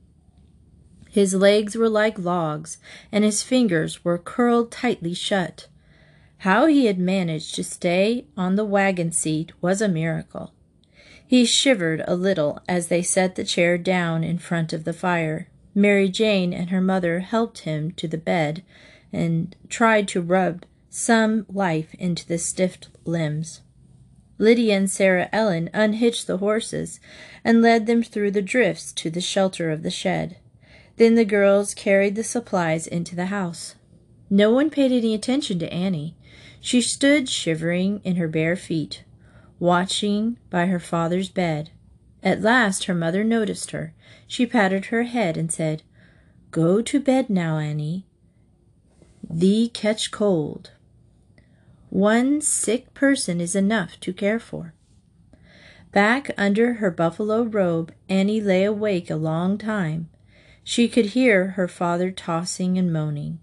His 1.12 1.34
legs 1.34 1.76
were 1.76 1.90
like 1.90 2.18
logs, 2.18 2.78
and 3.12 3.22
his 3.22 3.42
fingers 3.42 4.02
were 4.02 4.16
curled 4.16 4.72
tightly 4.72 5.12
shut. 5.12 5.66
How 6.38 6.64
he 6.64 6.86
had 6.86 6.98
managed 6.98 7.54
to 7.56 7.64
stay 7.64 8.24
on 8.34 8.56
the 8.56 8.64
wagon 8.64 9.12
seat 9.12 9.52
was 9.60 9.82
a 9.82 9.88
miracle. 9.88 10.54
He 11.26 11.44
shivered 11.44 12.02
a 12.08 12.16
little 12.16 12.62
as 12.66 12.88
they 12.88 13.02
set 13.02 13.34
the 13.34 13.44
chair 13.44 13.76
down 13.76 14.24
in 14.24 14.38
front 14.38 14.72
of 14.72 14.84
the 14.84 14.94
fire. 14.94 15.50
Mary 15.74 16.08
Jane 16.08 16.54
and 16.54 16.70
her 16.70 16.80
mother 16.80 17.20
helped 17.20 17.58
him 17.58 17.90
to 17.92 18.08
the 18.08 18.16
bed 18.16 18.62
and 19.12 19.54
tried 19.68 20.08
to 20.08 20.22
rub 20.22 20.64
some 20.88 21.44
life 21.52 21.94
into 21.98 22.26
the 22.26 22.38
stiff 22.38 22.78
limbs. 23.04 23.60
Lydia 24.38 24.78
and 24.78 24.90
Sarah 24.90 25.28
Ellen 25.30 25.68
unhitched 25.74 26.26
the 26.26 26.38
horses 26.38 27.00
and 27.44 27.60
led 27.60 27.84
them 27.84 28.02
through 28.02 28.30
the 28.30 28.40
drifts 28.40 28.94
to 28.94 29.10
the 29.10 29.20
shelter 29.20 29.70
of 29.70 29.82
the 29.82 29.90
shed. 29.90 30.38
Then 30.96 31.14
the 31.14 31.24
girls 31.24 31.74
carried 31.74 32.14
the 32.14 32.24
supplies 32.24 32.86
into 32.86 33.16
the 33.16 33.26
house. 33.26 33.74
No 34.28 34.52
one 34.52 34.70
paid 34.70 34.92
any 34.92 35.14
attention 35.14 35.58
to 35.58 35.72
Annie. 35.72 36.16
She 36.60 36.80
stood 36.80 37.28
shivering 37.28 38.00
in 38.04 38.16
her 38.16 38.28
bare 38.28 38.56
feet, 38.56 39.04
watching 39.58 40.38
by 40.48 40.66
her 40.66 40.78
father's 40.78 41.28
bed. 41.28 41.70
At 42.22 42.40
last 42.40 42.84
her 42.84 42.94
mother 42.94 43.24
noticed 43.24 43.72
her. 43.72 43.94
She 44.26 44.46
patted 44.46 44.86
her 44.86 45.02
head 45.02 45.36
and 45.36 45.50
said, 45.50 45.82
Go 46.50 46.82
to 46.82 47.00
bed 47.00 47.28
now, 47.28 47.58
Annie. 47.58 48.06
Thee 49.28 49.68
catch 49.68 50.10
cold. 50.10 50.70
One 51.90 52.40
sick 52.40 52.94
person 52.94 53.40
is 53.40 53.56
enough 53.56 53.98
to 54.00 54.12
care 54.12 54.38
for. 54.38 54.74
Back 55.92 56.30
under 56.38 56.74
her 56.74 56.90
buffalo 56.90 57.42
robe, 57.42 57.92
Annie 58.08 58.40
lay 58.40 58.64
awake 58.64 59.10
a 59.10 59.16
long 59.16 59.58
time. 59.58 60.08
She 60.64 60.88
could 60.88 61.06
hear 61.06 61.48
her 61.48 61.68
father 61.68 62.10
tossing 62.10 62.78
and 62.78 62.92
moaning. 62.92 63.40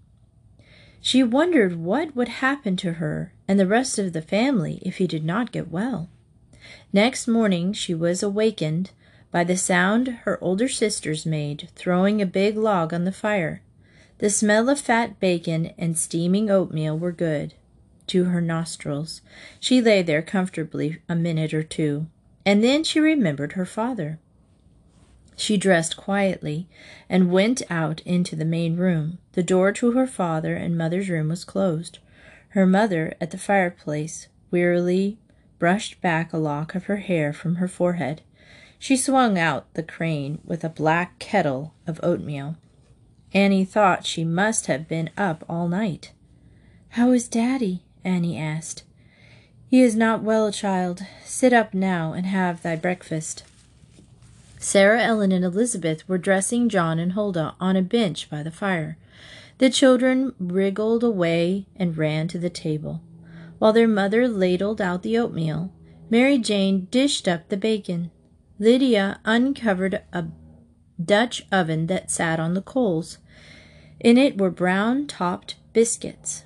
She 1.00 1.22
wondered 1.22 1.76
what 1.76 2.14
would 2.14 2.28
happen 2.28 2.76
to 2.76 2.94
her 2.94 3.32
and 3.48 3.58
the 3.58 3.66
rest 3.66 3.98
of 3.98 4.12
the 4.12 4.22
family 4.22 4.80
if 4.82 4.98
he 4.98 5.06
did 5.06 5.24
not 5.24 5.52
get 5.52 5.70
well. 5.70 6.08
Next 6.92 7.26
morning 7.26 7.72
she 7.72 7.94
was 7.94 8.22
awakened 8.22 8.90
by 9.30 9.44
the 9.44 9.56
sound 9.56 10.08
her 10.24 10.42
older 10.42 10.68
sisters 10.68 11.24
made, 11.24 11.68
throwing 11.74 12.20
a 12.20 12.26
big 12.26 12.56
log 12.56 12.92
on 12.92 13.04
the 13.04 13.12
fire. 13.12 13.62
The 14.18 14.28
smell 14.28 14.68
of 14.68 14.80
fat 14.80 15.18
bacon 15.20 15.72
and 15.78 15.96
steaming 15.96 16.50
oatmeal 16.50 16.98
were 16.98 17.12
good 17.12 17.54
to 18.08 18.24
her 18.24 18.40
nostrils. 18.40 19.22
She 19.60 19.80
lay 19.80 20.02
there 20.02 20.20
comfortably 20.20 20.98
a 21.08 21.14
minute 21.14 21.54
or 21.54 21.62
two, 21.62 22.06
and 22.44 22.62
then 22.62 22.84
she 22.84 22.98
remembered 22.98 23.52
her 23.52 23.64
father. 23.64 24.18
She 25.40 25.56
dressed 25.56 25.96
quietly 25.96 26.68
and 27.08 27.32
went 27.32 27.62
out 27.70 28.02
into 28.02 28.36
the 28.36 28.44
main 28.44 28.76
room. 28.76 29.16
The 29.32 29.42
door 29.42 29.72
to 29.72 29.92
her 29.92 30.06
father 30.06 30.54
and 30.54 30.76
mother's 30.76 31.08
room 31.08 31.30
was 31.30 31.46
closed. 31.46 31.98
Her 32.50 32.66
mother, 32.66 33.14
at 33.22 33.30
the 33.30 33.38
fireplace, 33.38 34.28
wearily 34.50 35.18
brushed 35.58 36.02
back 36.02 36.34
a 36.34 36.36
lock 36.36 36.74
of 36.74 36.84
her 36.84 36.98
hair 36.98 37.32
from 37.32 37.54
her 37.54 37.68
forehead. 37.68 38.20
She 38.78 38.98
swung 38.98 39.38
out 39.38 39.72
the 39.72 39.82
crane 39.82 40.42
with 40.44 40.62
a 40.62 40.68
black 40.68 41.18
kettle 41.18 41.72
of 41.86 42.00
oatmeal. 42.02 42.58
Annie 43.32 43.64
thought 43.64 44.04
she 44.04 44.24
must 44.24 44.66
have 44.66 44.86
been 44.86 45.08
up 45.16 45.42
all 45.48 45.68
night. 45.68 46.12
How 46.90 47.12
is 47.12 47.28
Daddy? 47.28 47.82
Annie 48.04 48.36
asked. 48.36 48.82
He 49.68 49.80
is 49.80 49.96
not 49.96 50.22
well, 50.22 50.52
child. 50.52 51.00
Sit 51.24 51.54
up 51.54 51.72
now 51.72 52.12
and 52.12 52.26
have 52.26 52.60
thy 52.60 52.76
breakfast. 52.76 53.44
Sarah 54.62 55.02
Ellen 55.02 55.32
and 55.32 55.42
Elizabeth 55.42 56.06
were 56.06 56.18
dressing 56.18 56.68
John 56.68 56.98
and 56.98 57.12
Huldah 57.12 57.54
on 57.58 57.76
a 57.76 57.82
bench 57.82 58.28
by 58.28 58.42
the 58.42 58.50
fire. 58.50 58.98
The 59.56 59.70
children 59.70 60.34
wriggled 60.38 61.02
away 61.02 61.66
and 61.74 61.96
ran 61.96 62.28
to 62.28 62.38
the 62.38 62.50
table. 62.50 63.00
While 63.58 63.72
their 63.72 63.88
mother 63.88 64.28
ladled 64.28 64.78
out 64.78 65.02
the 65.02 65.16
oatmeal, 65.16 65.72
Mary 66.10 66.36
Jane 66.36 66.88
dished 66.90 67.26
up 67.26 67.48
the 67.48 67.56
bacon. 67.56 68.10
Lydia 68.58 69.20
uncovered 69.24 70.02
a 70.12 70.26
Dutch 71.02 71.46
oven 71.50 71.86
that 71.86 72.10
sat 72.10 72.38
on 72.38 72.52
the 72.52 72.60
coals. 72.60 73.16
In 73.98 74.18
it 74.18 74.36
were 74.36 74.50
brown 74.50 75.06
topped 75.06 75.56
biscuits, 75.72 76.44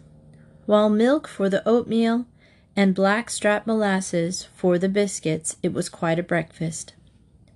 while 0.67 0.89
milk 0.89 1.27
for 1.27 1.49
the 1.49 1.69
oatmeal 1.69 2.27
and 2.77 2.95
blackstrap 2.95 3.67
molasses 3.67 4.45
for 4.55 4.79
the 4.79 4.89
biscuits. 4.89 5.57
It 5.65 5.73
was 5.73 5.89
quite 5.89 6.21
a 6.21 6.23
breakfast. 6.23 6.95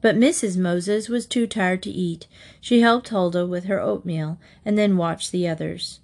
But 0.00 0.17
Mrs. 0.17 0.57
Moses 0.57 1.09
was 1.09 1.26
too 1.26 1.47
tired 1.47 1.83
to 1.83 1.90
eat. 1.90 2.28
She 2.61 2.81
helped 2.81 3.09
Huldah 3.09 3.47
with 3.47 3.64
her 3.64 3.81
oatmeal 3.81 4.38
and 4.64 4.78
then 4.78 4.97
watched 4.97 5.33
the 5.33 5.49
others. 5.49 6.00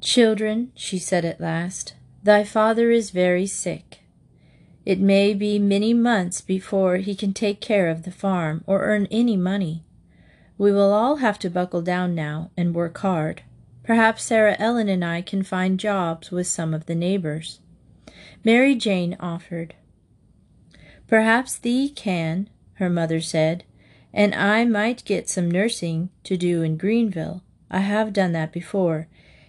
Children, 0.00 0.72
she 0.74 0.98
said 0.98 1.24
at 1.24 1.40
last, 1.40 1.94
thy 2.22 2.44
father 2.44 2.90
is 2.90 3.10
very 3.10 3.46
sick. 3.46 4.00
It 4.84 5.00
may 5.00 5.32
be 5.32 5.58
many 5.58 5.94
months 5.94 6.40
before 6.40 6.96
he 6.96 7.14
can 7.14 7.32
take 7.32 7.60
care 7.60 7.88
of 7.88 8.02
the 8.02 8.10
farm 8.10 8.64
or 8.66 8.82
earn 8.82 9.06
any 9.10 9.36
money. 9.36 9.84
We 10.58 10.72
will 10.72 10.92
all 10.92 11.16
have 11.16 11.38
to 11.40 11.50
buckle 11.50 11.82
down 11.82 12.14
now 12.14 12.50
and 12.56 12.74
work 12.74 12.98
hard. 12.98 13.42
Perhaps 13.84 14.24
Sarah 14.24 14.56
Ellen 14.58 14.88
and 14.88 15.04
I 15.04 15.22
can 15.22 15.42
find 15.42 15.78
jobs 15.78 16.30
with 16.30 16.46
some 16.46 16.74
of 16.74 16.86
the 16.86 16.94
neighbors. 16.94 17.60
Mary 18.44 18.74
Jane 18.74 19.16
offered. 19.18 19.74
Perhaps 21.08 21.58
thee 21.58 21.88
can, 21.88 22.48
her 22.82 22.90
mother 22.90 23.20
said, 23.20 23.64
and 24.12 24.34
I 24.34 24.64
might 24.64 25.04
get 25.04 25.28
some 25.28 25.50
nursing 25.50 26.10
to 26.24 26.36
do 26.36 26.62
in 26.62 26.76
Greenville. 26.76 27.42
I 27.70 27.78
have 27.78 28.12
done 28.12 28.32
that 28.32 28.52
before. 28.52 29.08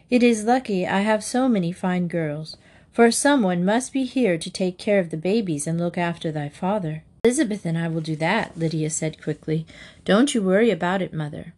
It 0.09 0.23
is 0.23 0.45
lucky 0.45 0.87
I 0.87 1.01
have 1.01 1.23
so 1.23 1.49
many 1.49 1.71
fine 1.71 2.07
girls, 2.07 2.55
for 2.91 3.11
someone 3.11 3.65
must 3.65 3.91
be 3.91 4.05
here 4.05 4.37
to 4.37 4.49
take 4.51 4.77
care 4.77 4.99
of 4.99 5.09
the 5.09 5.17
babies 5.17 5.67
and 5.67 5.79
look 5.79 5.97
after 5.97 6.31
thy 6.31 6.47
father. 6.47 7.03
Elizabeth 7.25 7.65
and 7.65 7.77
I 7.77 7.87
will 7.87 8.01
do 8.01 8.15
that, 8.17 8.57
Lydia 8.57 8.89
said 8.89 9.21
quickly. 9.21 9.65
Don't 10.05 10.35
you 10.35 10.41
worry 10.41 10.69
about 10.69 11.01
it, 11.01 11.13
mother. 11.13 11.53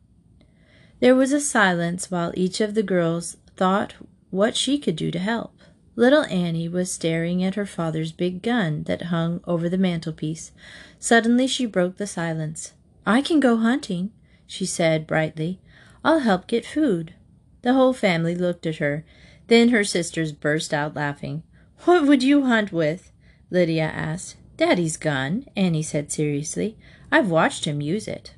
There 1.02 1.16
was 1.16 1.34
a 1.34 1.42
silence 1.42 2.10
while 2.10 2.32
each 2.36 2.62
of 2.62 2.74
the 2.74 2.84
girls 2.84 3.38
thought 3.58 3.96
what 4.32 4.56
she 4.56 4.78
could 4.78 4.96
do 4.96 5.12
to 5.12 5.20
help. 5.20 5.55
Little 5.98 6.26
Annie 6.26 6.68
was 6.68 6.92
staring 6.92 7.44
at 7.44 7.56
her 7.56 7.66
father's 7.66 8.12
big 8.12 8.42
gun 8.42 8.84
that 8.84 9.04
hung 9.04 9.40
over 9.48 9.70
the 9.70 9.78
mantelpiece. 9.78 10.52
Suddenly 11.00 11.48
she 11.48 11.66
broke 11.66 11.98
the 11.98 12.08
silence. 12.08 12.74
I 13.06 13.22
can 13.22 13.40
go 13.40 13.58
hunting, 13.58 14.12
she 14.46 14.66
said 14.66 15.08
brightly. 15.08 15.60
I'll 16.04 16.20
help 16.20 16.48
get 16.48 16.66
food. 16.66 17.14
The 17.62 17.74
whole 17.74 17.94
family 17.94 18.36
looked 18.36 18.66
at 18.66 18.78
her. 18.78 19.06
Then 19.48 19.70
her 19.70 19.84
sisters 19.84 20.34
burst 20.34 20.74
out 20.74 20.96
laughing. 20.96 21.44
What 21.86 22.06
would 22.06 22.24
you 22.24 22.46
hunt 22.46 22.74
with? 22.74 23.12
Lydia 23.50 23.86
asked. 23.86 24.36
Daddy's 24.58 24.98
gun, 24.98 25.46
Annie 25.56 25.82
said 25.82 26.12
seriously. 26.12 26.78
I've 27.12 27.30
watched 27.30 27.66
him 27.66 27.82
use 27.82 28.08
it. 28.08 28.36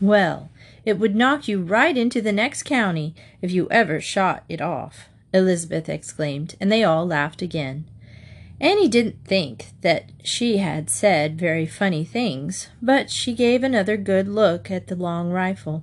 Well, 0.00 0.50
it 0.84 0.98
would 0.98 1.14
knock 1.14 1.48
you 1.48 1.62
right 1.62 1.96
into 1.96 2.20
the 2.20 2.32
next 2.32 2.64
county 2.64 3.14
if 3.40 3.50
you 3.50 3.68
ever 3.70 4.00
shot 4.00 4.44
it 4.48 4.60
off. 4.60 5.08
Elizabeth 5.32 5.88
exclaimed, 5.88 6.54
and 6.60 6.70
they 6.70 6.84
all 6.84 7.06
laughed 7.06 7.42
again. 7.42 7.86
Annie 8.60 8.88
didn't 8.88 9.24
think 9.24 9.70
that 9.80 10.10
she 10.22 10.58
had 10.58 10.88
said 10.88 11.38
very 11.38 11.66
funny 11.66 12.04
things, 12.04 12.68
but 12.80 13.10
she 13.10 13.34
gave 13.34 13.64
another 13.64 13.96
good 13.96 14.28
look 14.28 14.70
at 14.70 14.86
the 14.86 14.94
long 14.94 15.30
rifle. 15.30 15.82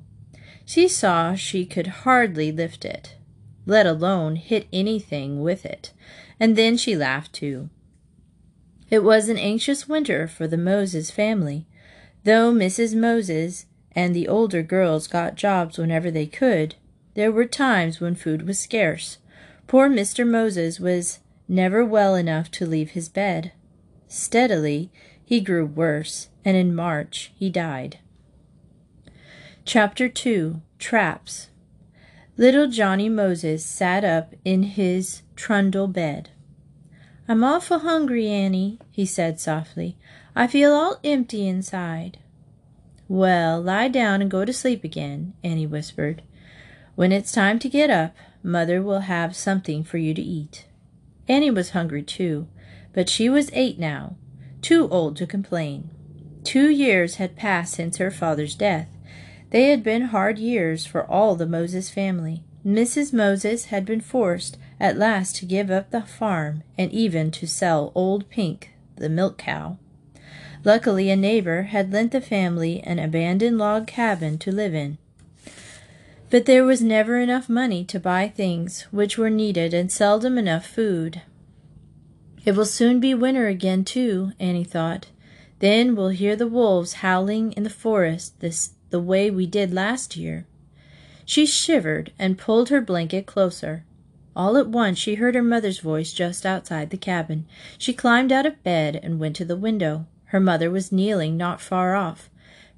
She 0.66 0.88
saw 0.88 1.36
she 1.36 1.66
could 1.66 1.88
hardly 1.88 2.52
lift 2.52 2.86
it, 2.86 3.16
let 3.66 3.86
alone 3.86 4.36
hit 4.36 4.68
anything 4.72 5.42
with 5.42 5.66
it, 5.66 5.92
and 6.40 6.56
then 6.56 6.78
she 6.78 6.96
laughed 6.96 7.34
too. 7.34 7.70
It 8.90 9.04
was 9.04 9.30
an 9.30 9.38
anxious 9.38 9.90
winter 9.90 10.28
for 10.28 10.48
the 10.48 10.58
Moses 10.58 11.12
family. 11.12 11.68
Though 12.24 12.54
Mrs. 12.54 12.96
Moses 12.96 13.66
and 13.94 14.16
the 14.16 14.28
older 14.28 14.64
girls 14.64 15.08
got 15.08 15.36
jobs 15.36 15.78
whenever 15.78 16.10
they 16.10 16.26
could, 16.26 16.76
there 17.14 17.32
were 17.32 17.46
times 17.46 18.00
when 18.00 18.16
food 18.16 18.48
was 18.48 18.58
scarce. 18.58 19.18
Poor 19.70 19.88
Mr. 19.88 20.28
Moses 20.28 20.80
was 20.80 21.20
never 21.48 21.86
well 21.86 22.16
enough 22.16 22.50
to 22.50 22.66
leave 22.66 22.90
his 22.92 23.08
bed. 23.08 23.52
Steadily 24.08 24.90
he 25.24 25.40
grew 25.40 25.64
worse, 25.64 26.30
and 26.44 26.58
in 26.58 26.74
March 26.74 27.32
he 27.36 27.52
died. 27.52 28.00
Chapter 29.66 30.10
2 30.10 30.60
Traps 30.80 31.50
Little 32.36 32.68
Johnny 32.68 33.10
Moses 33.10 33.64
sat 33.64 34.04
up 34.04 34.34
in 34.44 34.64
his 34.64 35.22
trundle 35.36 35.88
bed. 35.88 36.32
I'm 37.28 37.44
awful 37.44 37.78
hungry, 37.78 38.28
Annie, 38.28 38.80
he 38.90 39.06
said 39.06 39.40
softly. 39.40 39.96
I 40.36 40.48
feel 40.48 40.74
all 40.74 41.00
empty 41.04 41.48
inside. 41.48 42.18
Well, 43.08 43.62
lie 43.62 43.90
down 43.90 44.24
and 44.24 44.32
go 44.32 44.46
to 44.46 44.52
sleep 44.52 44.84
again, 44.84 45.36
Annie 45.44 45.68
whispered. 45.68 46.24
When 46.96 47.12
it's 47.12 47.32
time 47.32 47.60
to 47.60 47.70
get 47.70 47.92
up, 47.92 48.16
Mother 48.44 48.82
will 48.82 49.02
have 49.02 49.36
something 49.36 49.84
for 49.84 49.98
you 49.98 50.14
to 50.14 50.22
eat. 50.22 50.66
Annie 51.28 51.52
was 51.52 51.72
hungry 51.72 52.04
too, 52.04 52.48
but 52.94 53.10
she 53.10 53.30
was 53.30 53.52
eight 53.54 53.78
now, 53.78 54.16
too 54.62 54.88
old 54.90 55.16
to 55.18 55.28
complain. 55.28 55.90
Two 56.44 56.70
years 56.70 57.16
had 57.16 57.36
passed 57.36 57.74
since 57.74 57.98
her 57.98 58.12
father's 58.12 58.56
death. 58.56 58.88
They 59.52 59.70
had 59.70 59.84
been 59.84 60.04
hard 60.04 60.40
years 60.40 60.86
for 60.86 61.04
all 61.06 61.36
the 61.36 61.46
Moses 61.46 61.90
family. 61.90 62.44
Mrs. 62.66 63.14
Moses 63.14 63.66
had 63.66 63.86
been 63.86 64.02
forced 64.02 64.58
at 64.80 64.98
last 64.98 65.36
to 65.38 65.46
give 65.46 65.70
up 65.70 65.92
the 65.92 66.02
farm 66.02 66.64
and 66.78 66.92
even 66.92 67.32
to 67.32 67.48
sell 67.48 67.92
old 67.96 68.30
Pink, 68.30 68.72
the 68.96 69.10
milk 69.10 69.38
cow. 69.38 69.78
Luckily, 70.64 71.10
a 71.10 71.16
neighbor 71.16 71.64
had 71.64 71.94
lent 71.94 72.12
the 72.12 72.22
family 72.22 72.82
an 72.82 73.00
abandoned 73.00 73.58
log 73.58 73.88
cabin 73.88 74.38
to 74.40 74.52
live 74.52 74.74
in. 74.74 74.98
But 76.30 76.46
there 76.46 76.64
was 76.64 76.82
never 76.82 77.20
enough 77.20 77.50
money 77.50 77.84
to 77.86 78.00
buy 78.00 78.28
things 78.28 78.84
which 78.92 79.18
were 79.18 79.32
needed 79.32 79.74
and 79.74 79.92
seldom 79.92 80.38
enough 80.38 80.66
food. 80.66 81.24
It 82.46 82.56
will 82.56 82.66
soon 82.66 83.00
be 83.00 83.14
winter 83.14 83.48
again, 83.48 83.84
too, 83.84 84.34
Annie 84.40 84.64
thought. 84.64 85.08
Then 85.58 85.96
we'll 85.96 86.10
hear 86.10 86.36
the 86.36 86.48
wolves 86.48 86.94
howling 86.94 87.54
in 87.54 87.64
the 87.64 87.70
forest 87.70 88.40
this 88.40 88.72
the 88.92 89.00
way 89.00 89.30
we 89.30 89.46
did 89.46 89.74
last 89.74 90.16
year. 90.16 90.46
She 91.26 91.46
shivered 91.46 92.12
and 92.18 92.38
pulled 92.38 92.70
her 92.70 92.82
blanket 92.82 93.26
closer. 93.26 93.84
All 94.36 94.58
at 94.58 94.70
once 94.70 94.98
she 94.98 95.16
heard 95.16 95.36
her 95.36 95.44
mother's 95.44 95.80
voice 95.80 96.14
just 96.14 96.46
outside 96.46 96.90
the 96.90 96.98
cabin. 96.98 97.46
She 97.78 97.94
climbed 97.94 98.32
out 98.32 98.46
of 98.46 98.64
bed 98.64 99.00
and 99.04 99.20
went 99.20 99.36
to 99.36 99.46
the 99.46 99.58
window. 99.58 100.06
Her 100.26 100.40
mother 100.40 100.72
was 100.72 100.92
kneeling 100.92 101.38
not 101.38 101.62
far 101.62 101.96
off, 101.96 102.30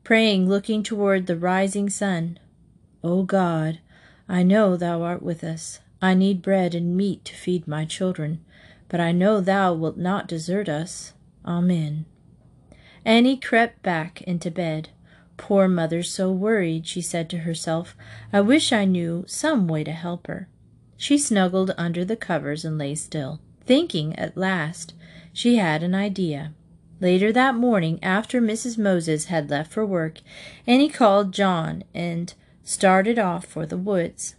praying, 0.03 0.49
looking 0.49 0.83
toward 0.83 1.27
the 1.27 1.37
rising 1.37 1.89
sun. 1.89 2.39
O 3.03 3.23
God, 3.23 3.79
I 4.29 4.43
know 4.43 4.77
thou 4.77 5.01
art 5.01 5.23
with 5.23 5.43
us. 5.43 5.79
I 6.01 6.13
need 6.13 6.41
bread 6.41 6.73
and 6.73 6.95
meat 6.95 7.25
to 7.25 7.35
feed 7.35 7.67
my 7.67 7.85
children, 7.85 8.43
but 8.89 8.99
I 8.99 9.11
know 9.11 9.39
thou 9.39 9.73
wilt 9.73 9.97
not 9.97 10.27
desert 10.27 10.69
us. 10.69 11.13
Amen. 11.45 12.05
Annie 13.05 13.37
crept 13.37 13.81
back 13.81 14.21
into 14.23 14.51
bed. 14.51 14.89
Poor 15.37 15.67
mother, 15.67 16.03
so 16.03 16.31
worried, 16.31 16.85
she 16.85 17.01
said 17.01 17.29
to 17.31 17.39
herself. 17.39 17.95
I 18.31 18.41
wish 18.41 18.71
I 18.71 18.85
knew 18.85 19.23
some 19.27 19.67
way 19.67 19.83
to 19.83 19.91
help 19.91 20.27
her. 20.27 20.47
She 20.97 21.17
snuggled 21.17 21.73
under 21.77 22.05
the 22.05 22.15
covers 22.15 22.63
and 22.63 22.77
lay 22.77 22.93
still, 22.93 23.41
thinking 23.65 24.15
at 24.19 24.37
last 24.37 24.93
she 25.33 25.57
had 25.57 25.81
an 25.81 25.95
idea. 25.95 26.53
Later 26.99 27.31
that 27.31 27.55
morning, 27.55 27.97
after 28.03 28.39
Mrs. 28.39 28.77
Moses 28.77 29.25
had 29.25 29.49
left 29.49 29.71
for 29.71 29.83
work, 29.83 30.19
Annie 30.67 30.89
called 30.89 31.33
John 31.33 31.83
and 31.95 32.31
started 32.63 33.17
off 33.17 33.45
for 33.45 33.65
the 33.65 33.77
woods. 33.77 34.35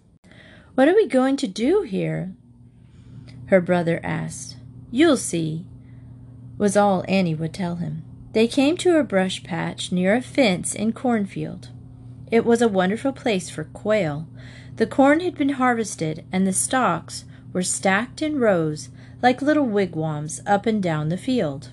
What 0.75 0.89
are 0.89 0.95
we 0.95 1.07
going 1.07 1.37
to 1.39 1.47
do 1.47 1.83
here? 1.83 2.35
Her 3.47 3.61
brother 3.61 4.01
asked. 4.03 4.57
You'll 4.91 5.17
see, 5.17 5.67
was 6.59 6.77
all 6.77 7.05
Annie 7.09 7.35
would 7.35 7.53
tell 7.53 7.77
him. 7.77 8.05
They 8.33 8.47
came 8.49 8.77
to 8.79 8.99
a 8.99 9.05
brush 9.05 9.43
patch 9.43 9.93
near 9.93 10.15
a 10.15 10.23
fence 10.23 10.75
in 10.75 10.93
cornfield. 10.93 11.69
It 12.31 12.47
was 12.47 12.63
a 12.63 12.69
wonderful 12.69 13.13
place 13.13 13.51
for 13.51 13.65
quail. 13.65 14.27
The 14.77 14.87
corn 14.87 15.21
had 15.21 15.35
been 15.35 15.51
harvested, 15.51 16.25
and 16.33 16.47
the 16.47 16.53
stalks 16.53 17.27
were 17.53 17.63
stacked 17.63 18.23
in 18.23 18.39
rows 18.39 18.89
like 19.21 19.43
little 19.43 19.67
wigwams 19.67 20.41
up 20.47 20.65
and 20.65 20.83
down 20.83 21.11
the 21.11 21.19
field. 21.19 21.71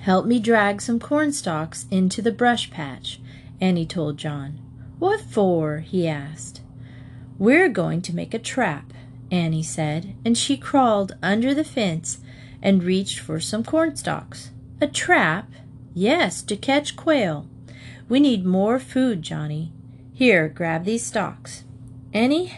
Help 0.00 0.26
me 0.26 0.38
drag 0.40 0.82
some 0.82 0.98
corn 0.98 1.32
stalks 1.32 1.86
into 1.90 2.20
the 2.20 2.32
brush 2.32 2.70
patch, 2.70 3.20
Annie 3.60 3.86
told 3.86 4.18
John. 4.18 4.63
What 5.04 5.20
for? 5.20 5.80
he 5.80 6.08
asked. 6.08 6.62
We're 7.38 7.68
going 7.68 8.00
to 8.00 8.16
make 8.16 8.32
a 8.32 8.38
trap, 8.38 8.94
Annie 9.30 9.62
said, 9.62 10.14
and 10.24 10.36
she 10.36 10.56
crawled 10.56 11.14
under 11.22 11.52
the 11.52 11.62
fence 11.62 12.20
and 12.62 12.82
reached 12.82 13.18
for 13.18 13.38
some 13.38 13.64
corn 13.64 13.96
stalks. 13.96 14.50
A 14.80 14.86
trap? 14.86 15.50
Yes, 15.92 16.40
to 16.44 16.56
catch 16.56 16.96
quail. 16.96 17.46
We 18.08 18.18
need 18.18 18.46
more 18.46 18.78
food, 18.78 19.20
Johnny. 19.20 19.74
Here, 20.14 20.48
grab 20.48 20.86
these 20.86 21.04
stalks. 21.04 21.64
Annie 22.14 22.54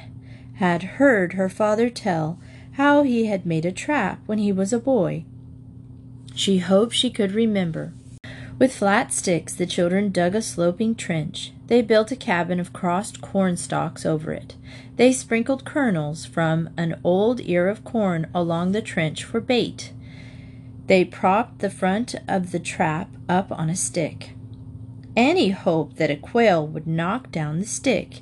had 0.55 1.00
heard 1.00 1.33
her 1.33 1.49
father 1.49 1.91
tell 1.91 2.38
how 2.75 3.03
he 3.03 3.26
had 3.26 3.45
made 3.45 3.67
a 3.67 3.73
trap 3.73 4.21
when 4.26 4.38
he 4.38 4.53
was 4.53 4.73
a 4.73 4.79
boy. 4.79 5.25
She 6.37 6.59
hoped 6.59 6.95
she 6.95 7.11
could 7.11 7.33
remember. 7.33 7.93
With 8.57 8.73
flat 8.73 9.12
sticks, 9.12 9.53
the 9.53 9.67
children 9.67 10.12
dug 10.12 10.37
a 10.37 10.41
sloping 10.41 10.95
trench. 10.95 11.53
They 11.66 11.82
built 11.82 12.12
a 12.12 12.16
cabin 12.16 12.61
of 12.61 12.73
crossed 12.73 13.20
corn 13.20 13.56
stalks 13.56 14.06
over 14.06 14.32
it. 14.32 14.54
They 14.96 15.12
sprinkled 15.12 15.64
kernels 15.64 16.25
from 16.25 16.70
an 16.76 17.00
old 17.02 17.40
ear 17.40 17.68
of 17.68 17.85
corn 17.85 18.28
along 18.35 18.73
the 18.73 18.82
trench 18.82 19.25
for 19.25 19.40
bait. 19.40 19.92
They 20.87 21.04
propped 21.04 21.58
the 21.58 21.70
front 21.70 22.14
of 22.28 22.52
the 22.52 22.61
trap 22.61 23.11
up 23.28 23.50
on 23.50 23.68
a 23.68 23.76
stick. 23.76 24.30
Annie 25.16 25.50
hoped 25.50 25.96
that 25.96 26.11
a 26.11 26.16
quail 26.16 26.66
would 26.66 26.87
knock 26.87 27.33
down 27.33 27.59
the 27.59 27.66
stick. 27.66 28.20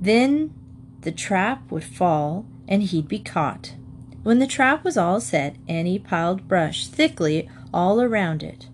Then 0.00 0.52
the 1.00 1.12
trap 1.12 1.70
would 1.70 1.84
fall 1.84 2.44
and 2.68 2.82
he'd 2.82 3.08
be 3.08 3.18
caught. 3.18 3.74
When 4.22 4.38
the 4.38 4.46
trap 4.46 4.84
was 4.84 4.96
all 4.96 5.20
set, 5.20 5.56
Annie 5.68 5.98
piled 5.98 6.48
brush 6.48 6.88
thickly 6.88 7.48
all 7.72 8.00
around 8.00 8.42
it, 8.42 8.68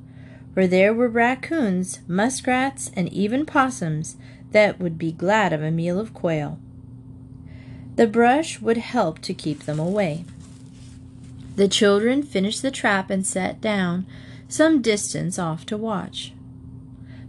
for 0.54 0.66
there 0.66 0.92
were 0.92 1.08
raccoons, 1.08 2.00
muskrats, 2.08 2.90
and 2.94 3.12
even 3.12 3.46
possums 3.46 4.16
that 4.52 4.80
would 4.80 4.98
be 4.98 5.12
glad 5.12 5.52
of 5.52 5.62
a 5.62 5.70
meal 5.70 5.98
of 5.98 6.12
quail. 6.12 6.58
The 7.96 8.06
brush 8.06 8.60
would 8.60 8.78
help 8.78 9.20
to 9.20 9.34
keep 9.34 9.60
them 9.60 9.78
away. 9.78 10.24
The 11.56 11.68
children 11.68 12.22
finished 12.22 12.62
the 12.62 12.70
trap 12.70 13.10
and 13.10 13.26
sat 13.26 13.60
down 13.60 14.06
some 14.48 14.82
distance 14.82 15.38
off 15.38 15.66
to 15.66 15.76
watch. 15.76 16.32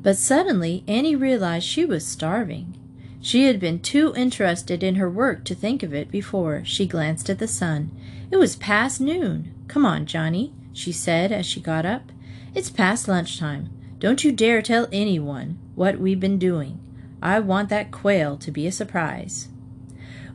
But 0.02 0.18
suddenly 0.18 0.84
Annie 0.88 1.16
realized 1.16 1.66
she 1.66 1.86
was 1.86 2.06
starving. 2.06 2.74
She 3.22 3.44
had 3.44 3.60
been 3.60 3.80
too 3.80 4.14
interested 4.16 4.82
in 4.82 4.96
her 4.96 5.10
work 5.10 5.44
to 5.46 5.54
think 5.54 5.84
of 5.84 5.94
it 5.94 6.10
before. 6.10 6.64
She 6.66 6.88
glanced 6.88 7.30
at 7.30 7.38
the 7.38 7.48
sun. 7.48 7.92
It 8.32 8.38
was 8.38 8.56
past 8.56 9.00
noon. 9.00 9.54
Come 9.68 9.86
on, 9.86 10.08
Johnny, 10.08 10.54
she 10.74 10.92
said 10.92 11.32
as 11.32 11.46
she 11.46 11.62
got 11.62 11.86
up. 11.86 12.12
It's 12.54 12.70
past 12.70 13.08
lunchtime. 13.08 13.70
Don't 14.00 14.26
you 14.26 14.34
dare 14.34 14.62
tell 14.62 14.90
anyone 14.92 15.58
what 15.74 16.00
we've 16.00 16.20
been 16.20 16.38
doing. 16.38 16.80
I 17.22 17.40
want 17.40 17.70
that 17.70 17.92
quail 17.92 18.36
to 18.38 18.52
be 18.52 18.68
a 18.68 18.74
surprise. 18.74 19.48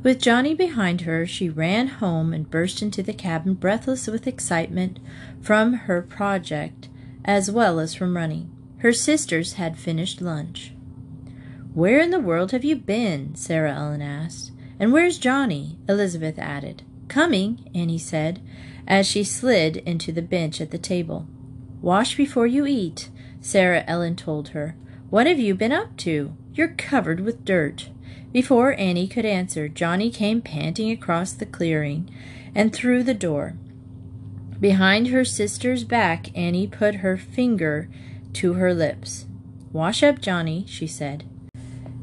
With 0.03 0.23
Johnny 0.23 0.55
behind 0.55 1.03
her, 1.03 1.27
she 1.27 1.51
ran 1.51 1.89
home 1.89 2.33
and 2.33 2.51
burst 2.51 2.81
into 2.81 3.03
the 3.03 3.13
cabin, 3.13 3.53
breathless 3.53 4.07
with 4.07 4.27
excitement 4.27 4.99
from 5.43 5.75
her 5.75 6.01
project 6.01 6.89
as 7.23 7.51
well 7.51 7.79
as 7.79 7.95
from 7.95 8.17
running. 8.17 8.51
Her 8.79 8.93
sisters 8.93 9.55
had 9.55 9.77
finished 9.77 10.23
lunch. 10.23 10.73
Where 11.75 12.01
in 12.01 12.11
the 12.11 12.21
world 12.21 12.53
have 12.53 12.65
you 12.65 12.77
been? 12.77 13.35
Sarah 13.35 13.75
Ellen 13.75 14.01
asked. 14.01 14.53
And 14.81 14.91
where's 14.91 15.19
Johnny? 15.19 15.79
Elizabeth 15.87 16.39
added. 16.39 16.83
Coming, 17.09 17.71
Annie 17.75 17.99
said, 17.99 18.41
as 18.89 19.07
she 19.07 19.23
slid 19.23 19.79
into 19.79 20.13
the 20.13 20.23
bench 20.23 20.63
at 20.63 20.71
the 20.71 20.79
table. 20.79 21.27
Wash 21.87 22.17
before 22.17 22.49
you 22.49 22.67
eat, 22.67 23.11
Sarah 23.41 23.85
Ellen 23.87 24.17
told 24.17 24.49
her. 24.49 24.75
What 25.09 25.29
have 25.29 25.39
you 25.39 25.55
been 25.55 25.71
up 25.71 25.97
to? 25.99 26.37
You're 26.53 26.75
covered 26.75 27.21
with 27.21 27.45
dirt. 27.45 27.91
Before 28.33 28.73
Annie 28.73 29.07
could 29.07 29.25
answer, 29.25 29.69
Johnny 29.69 30.11
came 30.11 30.43
panting 30.43 30.91
across 30.91 31.31
the 31.33 31.47
clearing 31.47 32.11
and 32.57 32.73
through 32.73 33.05
the 33.05 33.15
door. 33.15 33.55
Behind 34.59 35.07
her 35.07 35.25
sister's 35.25 35.85
back, 35.85 36.37
Annie 36.37 36.67
put 36.67 36.97
her 36.97 37.17
finger 37.17 37.89
to 38.33 38.55
her 38.55 38.75
lips. 38.75 39.27
Wash 39.73 40.03
up, 40.03 40.21
Johnny, 40.21 40.65
she 40.67 40.89
said. 40.89 41.23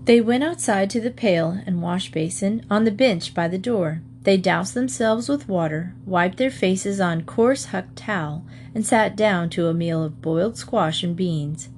They 0.05 0.21
went 0.21 0.45
outside 0.45 0.89
to 0.91 1.01
the 1.01 1.11
pail 1.11 1.59
and 1.65 1.81
wash 1.81 2.09
basin 2.09 2.65
on 2.69 2.85
the 2.85 2.89
bench 2.89 3.33
by 3.33 3.49
the 3.49 3.57
door. 3.57 4.01
They 4.23 4.37
doused 4.37 4.73
themselves 4.73 5.27
with 5.27 5.49
water, 5.49 5.93
wiped 6.05 6.37
their 6.37 6.51
faces 6.51 7.01
on 7.01 7.23
coarse 7.23 7.65
huck 7.65 7.87
towel, 7.95 8.45
and 8.73 8.85
sat 8.85 9.15
down 9.15 9.49
to 9.51 9.67
a 9.67 9.73
meal 9.73 10.03
of 10.03 10.21
boiled 10.21 10.57
squash 10.57 11.03
and 11.03 11.15
beans. 11.15 11.69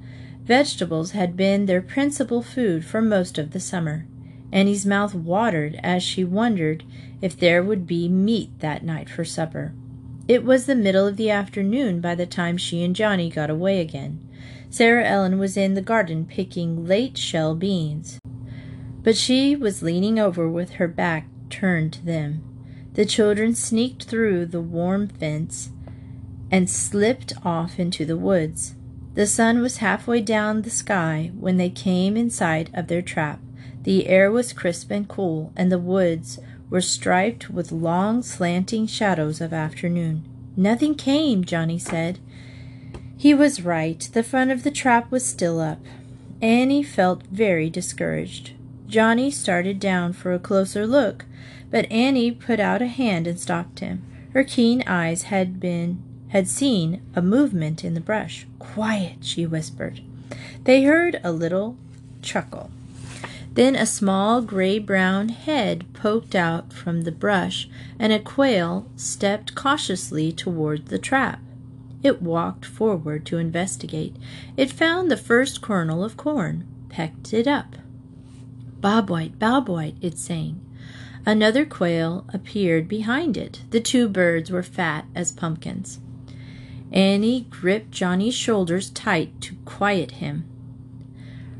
Vegetables 0.44 1.12
had 1.12 1.36
been 1.36 1.66
their 1.66 1.82
principal 1.82 2.44
food 2.44 2.86
for 2.86 3.02
most 3.02 3.40
of 3.40 3.52
the 3.52 3.60
summer. 3.60 4.06
Annie's 4.52 4.86
mouth 4.86 5.16
watered 5.16 5.80
as 5.82 6.04
she 6.04 6.24
wondered 6.24 6.84
if 7.20 7.38
there 7.38 7.64
would 7.64 7.88
be 7.88 8.08
meat 8.08 8.52
that 8.60 8.84
night 8.84 9.10
for 9.10 9.26
supper. 9.26 9.74
It 10.28 10.44
was 10.44 10.66
the 10.66 10.76
middle 10.76 11.08
of 11.08 11.18
the 11.18 11.32
afternoon 11.32 12.00
by 12.00 12.14
the 12.14 12.28
time 12.28 12.58
she 12.58 12.84
and 12.84 12.96
Johnny 12.96 13.30
got 13.30 13.50
away 13.50 13.82
again. 13.82 14.28
Sarah 14.70 15.06
Ellen 15.06 15.40
was 15.40 15.58
in 15.58 15.74
the 15.74 15.82
garden 15.82 16.26
picking 16.26 16.86
late 16.86 17.18
shell 17.18 17.56
beans, 17.56 18.20
but 19.04 19.18
she 19.18 19.56
was 19.56 19.82
leaning 19.82 20.20
over 20.20 20.48
with 20.48 20.74
her 20.74 20.88
back 20.88 21.28
turned 21.50 21.94
to 21.94 22.06
them. 22.06 22.44
The 22.94 23.06
children 23.06 23.56
sneaked 23.56 24.06
through 24.06 24.46
the 24.48 24.62
worm 24.62 25.08
fence 25.08 25.70
and 26.52 26.70
slipped 26.70 27.34
off 27.44 27.80
into 27.80 28.06
the 28.06 28.18
woods. 28.18 28.76
The 29.16 29.28
sun 29.28 29.62
was 29.62 29.78
halfway 29.78 30.22
down 30.22 30.62
the 30.62 30.70
sky 30.70 31.32
when 31.38 31.58
they 31.58 31.70
came 31.70 32.18
in 32.18 32.30
sight 32.30 32.70
of 32.74 32.88
their 32.88 33.02
trap. 33.02 33.40
The 33.84 34.08
air 34.08 34.32
was 34.32 34.54
crisp 34.54 34.92
and 34.92 35.08
cool, 35.08 35.54
and 35.56 35.72
the 35.72 35.80
woods 35.80 36.40
were 36.70 36.82
striped 36.82 37.50
with 37.50 37.72
long 37.72 38.24
slanting 38.24 38.88
shadows 38.88 39.40
of 39.40 39.54
afternoon. 39.54 40.26
Nothing 40.58 40.96
came, 40.96 41.46
Johnny 41.46 41.78
said. 41.78 42.20
He 43.18 43.34
was 43.34 43.62
right. 43.62 44.00
The 44.12 44.24
front 44.24 44.52
of 44.52 44.64
the 44.64 44.72
trap 44.72 45.12
was 45.12 45.26
still 45.26 45.60
up. 45.60 45.80
Annie 46.42 46.84
felt 46.84 47.24
very 47.28 47.70
discouraged. 47.70 48.55
Johnny 48.96 49.30
started 49.30 49.78
down 49.78 50.14
for 50.14 50.34
a 50.34 50.40
closer 50.40 50.88
look, 50.88 51.26
but 51.70 51.92
Annie 51.92 52.32
put 52.32 52.62
out 52.62 52.82
a 52.82 52.88
hand 52.88 53.28
and 53.28 53.38
stopped 53.38 53.82
him. 53.82 54.02
Her 54.32 54.46
keen 54.46 54.86
eyes 54.88 55.24
had 55.24 55.60
been 55.60 56.02
had 56.30 56.48
seen 56.48 57.02
a 57.14 57.22
movement 57.22 57.84
in 57.84 57.94
the 57.94 58.00
brush. 58.00 58.48
Quiet, 58.58 59.18
she 59.20 59.46
whispered. 59.46 60.00
They 60.64 60.84
heard 60.84 61.20
a 61.26 61.34
little 61.34 61.76
chuckle. 62.22 62.72
Then 63.56 63.76
a 63.76 63.86
small 63.86 64.42
gray 64.42 64.80
brown 64.80 65.28
head 65.28 65.84
poked 65.92 66.34
out 66.34 66.72
from 66.72 67.02
the 67.02 67.12
brush, 67.12 67.68
and 68.00 68.14
a 68.14 68.20
quail 68.20 68.88
stepped 68.96 69.56
cautiously 69.56 70.32
toward 70.32 70.86
the 70.86 71.00
trap. 71.00 71.42
It 72.02 72.22
walked 72.22 72.64
forward 72.64 73.26
to 73.26 73.40
investigate. 73.40 74.16
It 74.56 74.72
found 74.72 75.12
the 75.12 75.18
first 75.18 75.62
kernel 75.62 76.02
of 76.02 76.16
corn. 76.16 76.66
pecked 76.88 77.34
it 77.34 77.46
up. 77.46 77.76
Bob 78.82 79.10
White, 79.10 79.40
Bob 79.40 79.68
White, 79.70 79.96
it 80.02 80.18
sang. 80.18 80.62
Another 81.26 81.66
quail 81.66 82.26
appeared 82.32 82.88
behind 82.88 83.36
it. 83.36 83.62
The 83.72 83.80
two 83.80 84.08
birds 84.08 84.52
were 84.52 84.62
fat 84.62 85.06
as 85.16 85.32
pumpkins. 85.32 86.00
Annie 86.92 87.48
gripped 87.50 87.92
Johnny's 87.92 88.36
shoulders 88.36 88.92
tight 88.92 89.42
to 89.42 89.56
quiet 89.66 90.12
him. 90.12 90.46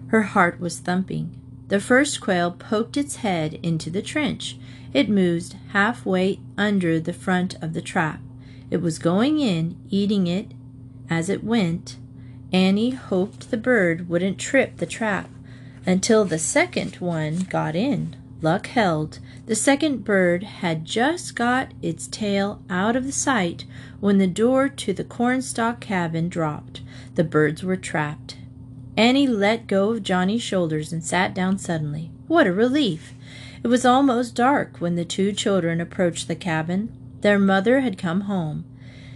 Her 0.08 0.22
heart 0.22 0.60
was 0.60 0.80
thumping. 0.80 1.42
The 1.68 1.80
first 1.80 2.22
quail 2.22 2.52
poked 2.52 2.96
its 2.96 3.18
head 3.18 3.56
into 3.64 3.90
the 3.90 4.04
trench. 4.04 4.58
It 4.94 5.10
moved 5.10 5.56
halfway 5.74 6.40
under 6.58 7.00
the 7.00 7.12
front 7.12 7.56
of 7.56 7.74
the 7.74 7.82
trap. 7.82 8.22
It 8.70 8.82
was 8.82 9.00
going 9.00 9.40
in, 9.40 9.78
eating 9.90 10.28
it 10.28 10.52
as 11.10 11.28
it 11.30 11.44
went. 11.44 11.98
Annie 12.54 12.92
hoped 12.92 13.50
the 13.50 13.58
bird 13.58 14.08
wouldn't 14.08 14.38
trip 14.38 14.78
the 14.78 14.86
trap 14.86 15.30
until 15.86 16.26
the 16.26 16.40
second 16.40 16.96
one 16.96 17.40
got 17.50 17.76
in. 17.76 18.16
Luck 18.42 18.68
held. 18.68 19.20
The 19.46 19.56
second 19.56 20.04
bird 20.04 20.44
had 20.44 20.86
just 20.86 21.36
got 21.36 21.74
its 21.82 22.08
tail 22.08 22.62
out 22.70 22.96
of 22.96 23.06
the 23.06 23.12
sight 23.12 23.66
when 24.00 24.18
the 24.18 24.28
door 24.28 24.68
to 24.70 24.94
the 24.94 25.04
cornstalk 25.04 25.80
cabin 25.80 26.30
dropped. 26.30 26.82
The 27.16 27.24
birds 27.24 27.64
were 27.64 27.78
trapped. 27.78 28.38
Annie 28.98 29.28
let 29.28 29.68
go 29.68 29.92
of 29.92 30.04
Johnny's 30.04 30.42
shoulders 30.42 30.94
and 30.94 31.04
sat 31.04 31.34
down 31.34 31.58
suddenly. 31.58 32.12
What 32.28 32.48
a 32.48 32.54
relief! 32.54 33.14
It 33.64 33.68
was 33.68 33.86
almost 33.86 34.36
dark 34.36 34.78
when 34.78 34.96
the 34.96 35.06
two 35.06 35.32
children 35.34 35.82
approached 35.82 36.28
the 36.28 36.36
cabin. 36.36 36.92
Their 37.22 37.40
mother 37.40 37.80
had 37.80 37.98
come 37.98 38.22
home. 38.22 38.66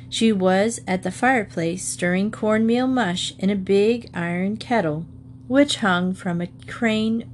She 0.09 0.31
was 0.31 0.81
at 0.87 1.03
the 1.03 1.11
fireplace 1.11 1.85
stirring 1.85 2.31
cornmeal 2.31 2.87
mush 2.87 3.33
in 3.37 3.49
a 3.49 3.55
big 3.55 4.09
iron 4.13 4.57
kettle, 4.57 5.05
which 5.49 5.77
hung 5.77 6.13
from 6.13 6.39
a 6.39 6.47
crane 6.67 7.29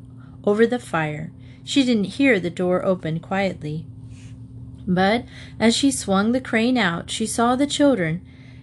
over 0.46 0.66
the 0.66 0.80
fire. 0.80 1.32
She 1.66 1.84
didn't 1.84 2.16
hear 2.16 2.40
the 2.40 2.50
door 2.50 2.84
open 2.84 3.20
quietly. 3.20 3.86
But 4.88 5.26
as 5.60 5.76
she 5.76 5.92
swung 5.92 6.32
the 6.32 6.40
crane 6.40 6.78
out, 6.78 7.10
she 7.12 7.28
saw 7.28 7.56
the 7.56 7.68
children, 7.68 8.22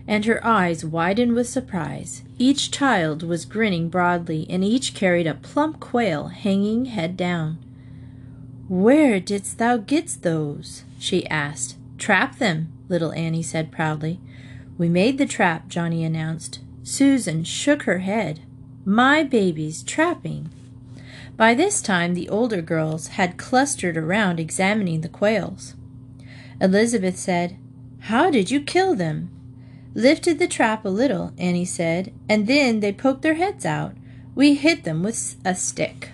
and 0.08 0.24
her 0.24 0.44
eyes 0.44 0.84
widened 0.84 1.34
with 1.34 1.48
surprise. 1.48 2.22
Each 2.38 2.70
child 2.70 3.22
was 3.22 3.44
grinning 3.44 3.90
broadly, 3.90 4.46
and 4.48 4.64
each 4.64 4.94
carried 4.94 5.26
a 5.26 5.34
plump 5.34 5.80
quail 5.80 6.28
hanging 6.28 6.86
head 6.86 7.16
down. 7.16 7.58
Where 8.68 9.20
didst 9.20 9.58
thou 9.58 9.76
get 9.76 10.22
those? 10.22 10.84
she 10.98 11.26
asked. 11.26 11.76
Trap 11.98 12.38
them, 12.38 12.72
little 12.88 13.12
Annie 13.12 13.42
said 13.42 13.70
proudly. 13.70 14.18
We 14.78 14.88
made 14.88 15.18
the 15.18 15.26
trap, 15.26 15.68
Johnny 15.68 16.04
announced. 16.04 16.60
Susan 16.82 17.44
shook 17.44 17.82
her 17.82 17.98
head. 17.98 18.40
My 18.84 19.22
baby's 19.22 19.82
trapping. 19.82 20.50
By 21.36 21.54
this 21.54 21.80
time, 21.80 22.14
the 22.14 22.28
older 22.28 22.60
girls 22.60 23.08
had 23.08 23.36
clustered 23.36 23.96
around 23.96 24.40
examining 24.40 25.02
the 25.02 25.08
quails. 25.08 25.74
Elizabeth 26.60 27.16
said, 27.16 27.56
How 28.00 28.28
did 28.28 28.50
you 28.50 28.60
kill 28.60 28.96
them? 28.96 29.30
Lifted 29.94 30.38
the 30.38 30.48
trap 30.48 30.84
a 30.84 30.88
little, 30.88 31.32
Annie 31.38 31.64
said, 31.64 32.12
and 32.28 32.46
then 32.46 32.80
they 32.80 32.92
poked 32.92 33.22
their 33.22 33.34
heads 33.34 33.64
out. 33.64 33.94
We 34.34 34.54
hit 34.54 34.82
them 34.82 35.02
with 35.02 35.36
a 35.44 35.54
stick. 35.54 36.10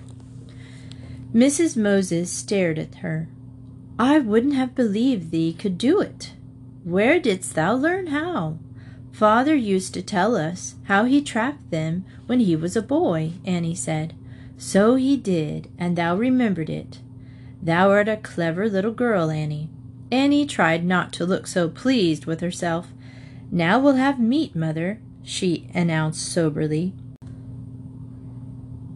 Mrs. 1.34 1.76
Moses 1.76 2.30
stared 2.30 2.78
at 2.78 2.96
her. 2.96 3.28
I 3.98 4.18
wouldn't 4.18 4.54
have 4.54 4.74
believed 4.74 5.30
thee 5.30 5.52
could 5.52 5.78
do 5.78 6.00
it. 6.00 6.32
Where 6.84 7.18
didst 7.18 7.54
thou 7.54 7.74
learn 7.74 8.08
how? 8.08 8.58
Father 9.18 9.56
used 9.56 9.94
to 9.94 10.00
tell 10.00 10.36
us 10.36 10.76
how 10.84 11.02
he 11.02 11.20
trapped 11.20 11.72
them 11.72 12.04
when 12.26 12.38
he 12.38 12.54
was 12.54 12.76
a 12.76 12.80
boy, 12.80 13.32
Annie 13.44 13.74
said. 13.74 14.14
So 14.56 14.94
he 14.94 15.16
did, 15.16 15.68
and 15.76 15.96
thou 15.96 16.14
remembered 16.14 16.70
it. 16.70 17.00
Thou 17.60 17.90
art 17.90 18.06
a 18.06 18.16
clever 18.16 18.68
little 18.68 18.92
girl, 18.92 19.28
Annie. 19.28 19.70
Annie 20.12 20.46
tried 20.46 20.84
not 20.84 21.12
to 21.14 21.26
look 21.26 21.48
so 21.48 21.68
pleased 21.68 22.26
with 22.26 22.40
herself. 22.40 22.92
Now 23.50 23.80
we'll 23.80 23.96
have 23.96 24.20
meat, 24.20 24.54
mother, 24.54 25.00
she 25.24 25.68
announced 25.74 26.24
soberly. 26.24 26.92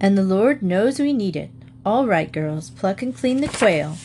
And 0.00 0.16
the 0.16 0.22
Lord 0.22 0.62
knows 0.62 1.00
we 1.00 1.12
need 1.12 1.34
it. 1.34 1.50
All 1.84 2.06
right, 2.06 2.30
girls, 2.30 2.70
pluck 2.70 3.02
and 3.02 3.12
clean 3.12 3.40
the 3.40 3.48
quail. 3.48 3.96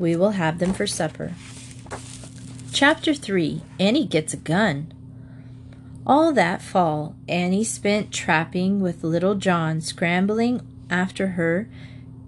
We 0.00 0.16
will 0.16 0.32
have 0.32 0.58
them 0.58 0.72
for 0.72 0.88
supper. 0.88 1.34
Chapter 2.72 3.14
3 3.14 3.62
Annie 3.78 4.04
Gets 4.04 4.34
a 4.34 4.38
Gun. 4.38 4.90
All 6.06 6.32
that 6.32 6.60
fall, 6.60 7.16
Annie 7.28 7.64
spent 7.64 8.12
trapping 8.12 8.80
with 8.80 9.04
Little 9.04 9.36
John, 9.36 9.80
scrambling 9.80 10.60
after 10.90 11.28
her, 11.28 11.68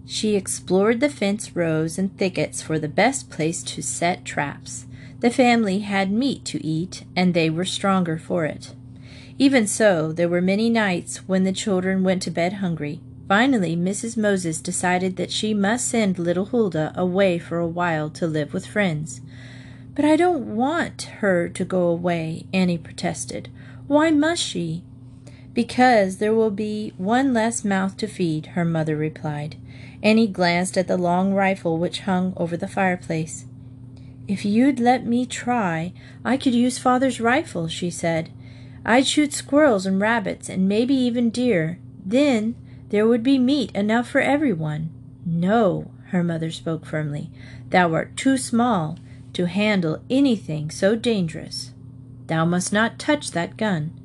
she 0.07 0.37
explored 0.37 1.01
the 1.01 1.09
fence 1.09 1.55
rows 1.57 1.99
and 1.99 2.17
thickets 2.17 2.63
for 2.63 2.79
the 2.79 2.89
best 2.89 3.29
place 3.29 3.63
to 3.65 3.83
set 3.83 4.25
traps. 4.25 4.87
The 5.19 5.31
family 5.31 5.81
had 5.81 6.13
meat 6.13 6.45
to 6.47 6.65
eat, 6.65 7.05
and 7.17 7.35
they 7.35 7.51
were 7.51 7.65
stronger 7.65 8.17
for 8.17 8.45
it. 8.45 8.75
Even 9.39 9.67
so, 9.67 10.13
there 10.13 10.29
were 10.29 10.41
many 10.41 10.71
nights 10.71 11.29
when 11.29 11.43
the 11.43 11.53
children 11.53 12.05
went 12.05 12.23
to 12.23 12.31
bed 12.31 12.55
hungry. 12.55 13.01
Finally, 13.29 13.77
Mrs. 13.77 14.17
Moses 14.17 14.61
decided 14.61 15.17
that 15.17 15.33
she 15.33 15.53
must 15.53 15.89
send 15.89 16.19
little 16.19 16.47
Huldah 16.47 16.93
away 16.95 17.39
for 17.39 17.59
a 17.59 17.67
while 17.67 18.09
to 18.11 18.27
live 18.27 18.55
with 18.55 18.67
friends. 18.67 19.21
But 19.95 20.05
I 20.05 20.17
don't 20.17 20.55
want 20.55 21.03
her 21.21 21.49
to 21.49 21.65
go 21.65 21.89
away, 21.89 22.47
Annie 22.53 22.79
protested. 22.79 23.49
Why 23.87 24.11
must 24.11 24.43
she? 24.43 24.83
Because 25.55 26.19
there 26.19 26.35
will 26.35 26.51
be 26.51 26.93
one 26.97 27.33
less 27.33 27.65
mouth 27.65 27.97
to 27.99 28.07
feed, 28.07 28.47
her 28.49 28.65
mother 28.65 28.97
replied. 28.97 29.57
Annie 30.03 30.27
glanced 30.27 30.77
at 30.77 30.89
the 30.89 30.97
long 30.97 31.33
rifle 31.33 31.79
which 31.79 32.01
hung 32.01 32.35
over 32.37 32.57
the 32.57 32.69
fireplace. 32.69 33.47
If 34.29 34.45
you'd 34.45 34.81
let 34.81 35.07
me 35.07 35.25
try, 35.25 35.93
I 36.25 36.37
could 36.37 36.55
use 36.55 36.79
father's 36.79 37.21
rifle, 37.21 37.69
she 37.69 37.91
said. 37.91 38.31
I'd 38.85 39.07
shoot 39.07 39.33
squirrels 39.33 39.87
and 39.87 40.01
rabbits 40.01 40.49
and 40.49 40.69
maybe 40.69 40.95
even 40.95 41.31
deer. 41.31 41.79
Then 42.05 42.57
there 42.91 43.07
would 43.07 43.23
be 43.23 43.39
meat 43.39 43.71
enough 43.73 44.09
for 44.09 44.21
everyone. 44.21 44.91
No, 45.25 45.91
her 46.09 46.23
mother 46.23 46.51
spoke 46.51 46.85
firmly. 46.85 47.31
Thou 47.71 47.93
art 47.95 48.17
too 48.17 48.37
small 48.37 48.99
to 49.33 49.47
handle 49.47 50.03
anything 50.11 50.71
so 50.71 50.97
dangerous. 50.97 51.73
Thou 52.27 52.45
must 52.45 52.73
not 52.73 52.99
touch 52.99 53.31
that 53.33 53.57
gun. 53.57 53.99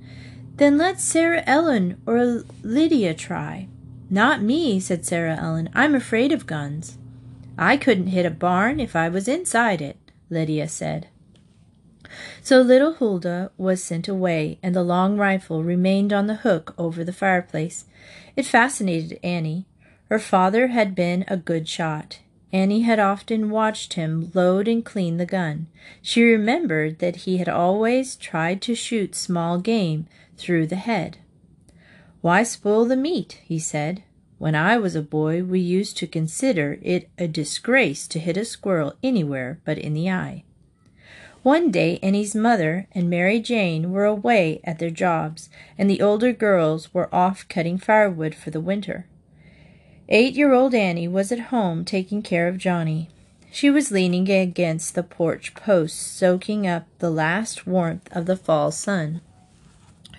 Then 0.58 0.78
let 0.78 1.00
Sarah 1.00 1.44
Ellen 1.48 2.02
or 2.06 2.44
Lydia 2.64 3.14
try. 3.14 3.68
Not 4.10 4.42
me, 4.42 4.80
said 4.80 5.06
Sarah 5.06 5.38
Ellen. 5.40 5.70
I'm 5.74 5.96
afraid 5.96 6.32
of 6.32 6.46
guns. 6.46 6.98
I 7.58 7.78
couldn't 7.78 8.08
hit 8.08 8.26
a 8.26 8.32
barn 8.32 8.80
if 8.80 8.96
I 8.96 9.10
was 9.10 9.28
inside 9.28 9.82
it, 9.82 9.98
Lydia 10.30 10.68
said. 10.68 11.08
So 12.42 12.62
little 12.62 12.94
Huldah 12.94 13.52
was 13.58 13.84
sent 13.84 14.08
away, 14.08 14.60
and 14.62 14.76
the 14.76 14.84
long 14.84 15.18
rifle 15.18 15.64
remained 15.64 16.12
on 16.12 16.28
the 16.28 16.36
hook 16.36 16.74
over 16.78 17.04
the 17.04 17.14
fireplace. 17.14 17.86
It 18.36 18.46
fascinated 18.46 19.20
Annie. 19.24 19.66
Her 20.10 20.20
father 20.20 20.68
had 20.68 20.94
been 20.94 21.24
a 21.28 21.38
good 21.38 21.70
shot. 21.70 22.20
Annie 22.54 22.82
had 22.82 23.00
often 23.00 23.50
watched 23.50 23.94
him 23.94 24.30
load 24.34 24.68
and 24.68 24.84
clean 24.84 25.18
the 25.18 25.26
gun. 25.26 25.68
She 26.02 26.24
remembered 26.24 27.00
that 27.00 27.18
he 27.18 27.38
had 27.38 27.48
always 27.48 28.16
tried 28.16 28.62
to 28.64 28.76
shoot 28.76 29.16
small 29.16 29.58
game 29.58 30.08
through 30.38 30.68
the 30.68 30.76
head. 30.76 31.20
Why 32.22 32.44
spoil 32.44 32.86
the 32.86 32.98
meat? 32.98 33.40
he 33.44 33.58
said. 33.58 34.04
When 34.38 34.56
I 34.56 34.78
was 34.78 34.96
a 34.96 35.02
boy, 35.02 35.44
we 35.44 35.60
used 35.60 35.98
to 35.98 36.08
consider 36.08 36.80
it 36.82 37.10
a 37.18 37.28
disgrace 37.28 38.08
to 38.08 38.20
hit 38.20 38.38
a 38.38 38.44
squirrel 38.44 38.96
anywhere 39.04 39.60
but 39.66 39.78
in 39.78 39.94
the 39.94 40.10
eye. 40.10 40.44
One 41.44 41.72
day 41.72 42.00
Annie's 42.04 42.36
mother 42.36 42.88
and 42.92 43.10
Mary 43.10 43.40
Jane 43.40 43.92
were 43.92 44.06
away 44.06 44.60
at 44.64 44.78
their 44.78 44.92
jobs, 44.92 45.50
and 45.78 45.90
the 45.90 46.02
older 46.02 46.34
girls 46.34 46.94
were 46.94 47.14
off 47.14 47.48
cutting 47.50 47.78
firewood 47.78 48.36
for 48.36 48.52
the 48.52 48.62
winter. 48.62 49.08
Eight 50.14 50.36
year 50.36 50.52
old 50.52 50.76
Annie 50.76 51.08
was 51.08 51.32
at 51.32 51.40
home 51.40 51.86
taking 51.86 52.22
care 52.22 52.50
of 52.50 52.58
Johnny. 52.58 53.08
She 53.50 53.70
was 53.70 53.92
leaning 53.92 54.30
against 54.30 54.94
the 54.94 55.04
porch 55.04 55.54
post, 55.54 55.98
soaking 55.98 56.68
up 56.68 56.86
the 57.00 57.10
last 57.10 57.66
warmth 57.66 58.10
of 58.12 58.26
the 58.26 58.36
fall 58.36 58.72
sun. 58.72 59.22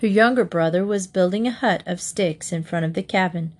Her 0.01 0.07
younger 0.07 0.45
brother 0.45 0.83
was 0.83 1.05
building 1.05 1.45
a 1.45 1.51
hut 1.51 1.83
of 1.85 2.01
sticks 2.01 2.51
in 2.51 2.63
front 2.63 2.87
of 2.87 2.95
the 2.95 3.03
cabin. 3.03 3.51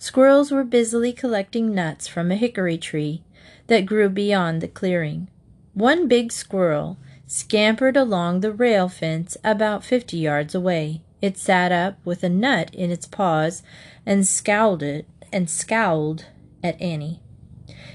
Squirrels 0.00 0.50
were 0.50 0.64
busily 0.64 1.12
collecting 1.12 1.72
nuts 1.72 2.08
from 2.08 2.32
a 2.32 2.36
hickory 2.36 2.76
tree 2.76 3.22
that 3.68 3.86
grew 3.86 4.08
beyond 4.08 4.60
the 4.60 4.66
clearing. 4.66 5.28
One 5.74 6.08
big 6.08 6.32
squirrel 6.32 6.96
scampered 7.28 7.96
along 7.96 8.40
the 8.40 8.50
rail 8.50 8.88
fence 8.88 9.36
about 9.44 9.84
fifty 9.84 10.16
yards 10.16 10.56
away. 10.56 11.02
It 11.22 11.38
sat 11.38 11.70
up 11.70 11.98
with 12.04 12.24
a 12.24 12.28
nut 12.28 12.74
in 12.74 12.90
its 12.90 13.06
paws 13.06 13.62
and 14.04 14.26
scowled 14.26 14.82
it 14.82 15.06
and 15.32 15.48
scowled 15.48 16.26
at 16.62 16.80
Annie. 16.80 17.20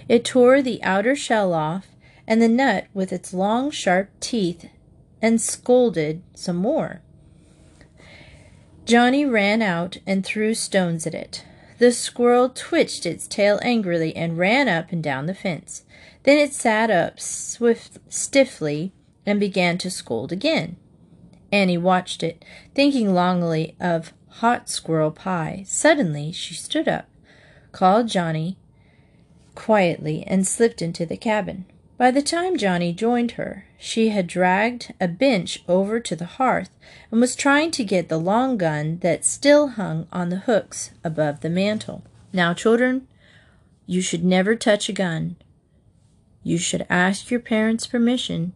It 0.08 0.26
tore 0.26 0.62
the 0.62 0.82
outer 0.84 1.16
shell 1.16 1.54
off 1.54 1.88
and 2.28 2.42
the 2.42 2.48
nut 2.48 2.88
with 2.94 3.12
its 3.12 3.34
long, 3.34 3.72
sharp 3.72 4.10
teeth 4.20 4.70
and 5.22 5.42
scolded 5.42 6.22
some 6.34 6.58
more. 6.58 7.02
Johnny 8.86 9.26
ran 9.26 9.62
out 9.62 9.98
and 10.06 10.26
threw 10.26 10.54
stones 10.54 11.08
at 11.08 11.16
it. 11.16 11.46
The 11.80 11.92
squirrel 11.92 12.50
twitched 12.50 13.06
its 13.06 13.28
tail 13.28 13.60
angrily 13.64 14.16
and 14.16 14.38
ran 14.38 14.68
up 14.68 14.92
and 14.92 15.02
down 15.02 15.26
the 15.26 15.34
fence. 15.34 15.84
Then 16.24 16.38
it 16.38 16.54
sat 16.54 16.92
up 16.92 17.20
swift, 17.20 17.98
stiffly 18.10 18.94
and 19.26 19.40
began 19.40 19.78
to 19.80 19.90
scold 19.90 20.32
again. 20.32 20.76
Annie 21.52 21.78
watched 21.78 22.24
it, 22.24 22.44
thinking 22.74 23.14
longingly 23.14 23.76
of 23.80 24.14
hot 24.28 24.70
squirrel 24.70 25.12
pie. 25.12 25.64
Suddenly 25.68 26.32
she 26.32 26.54
stood 26.54 26.88
up, 26.88 27.08
called 27.74 28.08
Johnny 28.08 28.56
quietly, 29.56 30.24
and 30.28 30.48
slipped 30.48 30.82
into 30.82 31.06
the 31.06 31.18
cabin. 31.18 31.66
By 31.98 32.12
the 32.12 32.22
time 32.22 32.58
Johnny 32.58 32.92
joined 32.92 33.32
her, 33.32 33.66
she 33.78 34.10
had 34.10 34.28
dragged 34.28 34.94
a 35.00 35.08
bench 35.08 35.64
over 35.68 36.00
to 36.00 36.16
the 36.16 36.26
hearth 36.26 36.70
and 37.12 37.22
was 37.22 37.36
trying 37.36 37.72
to 37.72 37.84
get 37.84 38.10
the 38.10 38.18
long 38.18 38.58
gun 38.58 38.98
that 39.00 39.26
still 39.26 39.70
hung 39.70 40.08
on 40.12 40.30
the 40.30 40.38
hooks 40.38 40.92
above 41.04 41.42
the 41.42 41.50
mantel. 41.50 42.04
Now, 42.32 42.54
children, 42.54 43.08
you 43.86 44.02
should 44.02 44.24
never 44.24 44.56
touch 44.56 44.90
a 44.90 44.94
gun. 44.94 45.36
You 46.42 46.58
should 46.58 46.86
ask 46.90 47.30
your 47.30 47.40
parents' 47.40 47.88
permission. 47.88 48.54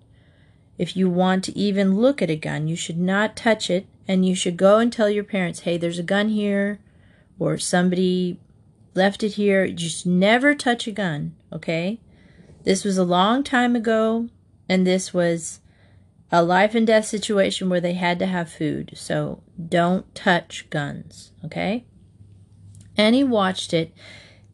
If 0.78 0.98
you 0.98 1.10
want 1.10 1.44
to 1.46 1.58
even 1.58 1.96
look 1.96 2.22
at 2.22 2.30
a 2.30 2.36
gun, 2.36 2.68
you 2.68 2.76
should 2.76 2.98
not 2.98 3.36
touch 3.36 3.70
it, 3.70 3.86
and 4.08 4.26
you 4.26 4.36
should 4.36 4.58
go 4.58 4.80
and 4.80 4.92
tell 4.92 5.10
your 5.10 5.24
parents, 5.24 5.62
hey, 5.62 5.78
there's 5.78 6.00
a 6.00 6.04
gun 6.04 6.30
here, 6.30 6.80
or 7.40 7.58
somebody 7.58 8.40
left 8.98 9.24
it 9.24 9.34
here. 9.34 9.70
Just 9.70 10.06
never 10.06 10.54
touch 10.54 10.88
a 10.88 10.92
gun, 10.92 11.36
okay? 11.54 12.02
This 12.64 12.84
was 12.84 12.98
a 12.98 13.06
long 13.06 13.44
time 13.44 13.76
ago, 13.76 14.28
and 14.68 14.86
this 14.86 15.14
was 15.14 15.62
a 16.32 16.44
life 16.44 16.76
and 16.76 16.86
death 16.86 17.06
situation 17.06 17.70
where 17.70 17.80
they 17.80 17.94
had 17.94 18.20
to 18.20 18.26
have 18.26 18.52
food. 18.52 18.92
So 18.96 19.42
don't 19.70 20.14
touch 20.14 20.70
guns, 20.70 21.32
okay? 21.46 21.86
Annie 22.98 23.24
watched 23.24 23.74
it, 23.74 23.94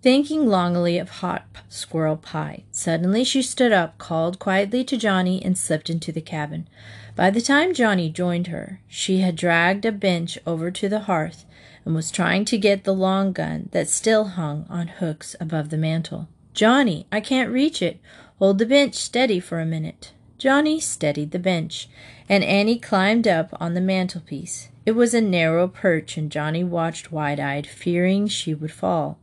thinking 0.01 0.45
longingly 0.45 0.99
of 0.99 1.09
hot 1.09 1.45
squirrel 1.69 2.17
pie. 2.17 2.65
Suddenly 2.71 3.23
she 3.23 3.41
stood 3.41 3.71
up, 3.71 3.97
called 3.97 4.37
quietly 4.37 4.83
to 4.83 4.97
Johnny, 4.97 5.43
and 5.43 5.57
slipped 5.57 5.89
into 5.89 6.11
the 6.11 6.21
cabin. 6.21 6.67
By 7.15 7.29
the 7.29 7.41
time 7.41 7.73
Johnny 7.73 8.09
joined 8.09 8.47
her, 8.47 8.81
she 8.87 9.19
had 9.19 9.35
dragged 9.35 9.85
a 9.85 9.91
bench 9.91 10.37
over 10.45 10.69
to 10.69 10.89
the 10.89 11.01
hearth 11.01 11.45
and 11.85 11.95
was 11.95 12.11
trying 12.11 12.45
to 12.45 12.57
get 12.57 12.83
the 12.83 12.93
long 12.93 13.33
gun 13.33 13.69
that 13.71 13.89
still 13.89 14.25
hung 14.25 14.65
on 14.69 14.87
hooks 14.87 15.35
above 15.39 15.69
the 15.69 15.77
mantel. 15.77 16.27
Johnny, 16.53 17.07
I 17.11 17.19
can't 17.19 17.51
reach 17.51 17.81
it. 17.81 17.99
Hold 18.39 18.59
the 18.59 18.65
bench 18.65 18.95
steady 18.95 19.39
for 19.39 19.59
a 19.59 19.65
minute. 19.65 20.11
Johnny 20.37 20.79
steadied 20.79 21.31
the 21.31 21.39
bench, 21.39 21.87
and 22.27 22.43
Annie 22.43 22.79
climbed 22.79 23.27
up 23.27 23.49
on 23.59 23.73
the 23.73 23.81
mantelpiece. 23.81 24.69
It 24.85 24.91
was 24.91 25.13
a 25.13 25.21
narrow 25.21 25.67
perch, 25.67 26.17
and 26.17 26.31
Johnny 26.31 26.63
watched 26.63 27.11
wide 27.11 27.39
eyed, 27.39 27.65
fearing 27.65 28.27
she 28.27 28.53
would 28.53 28.71
fall. 28.71 29.17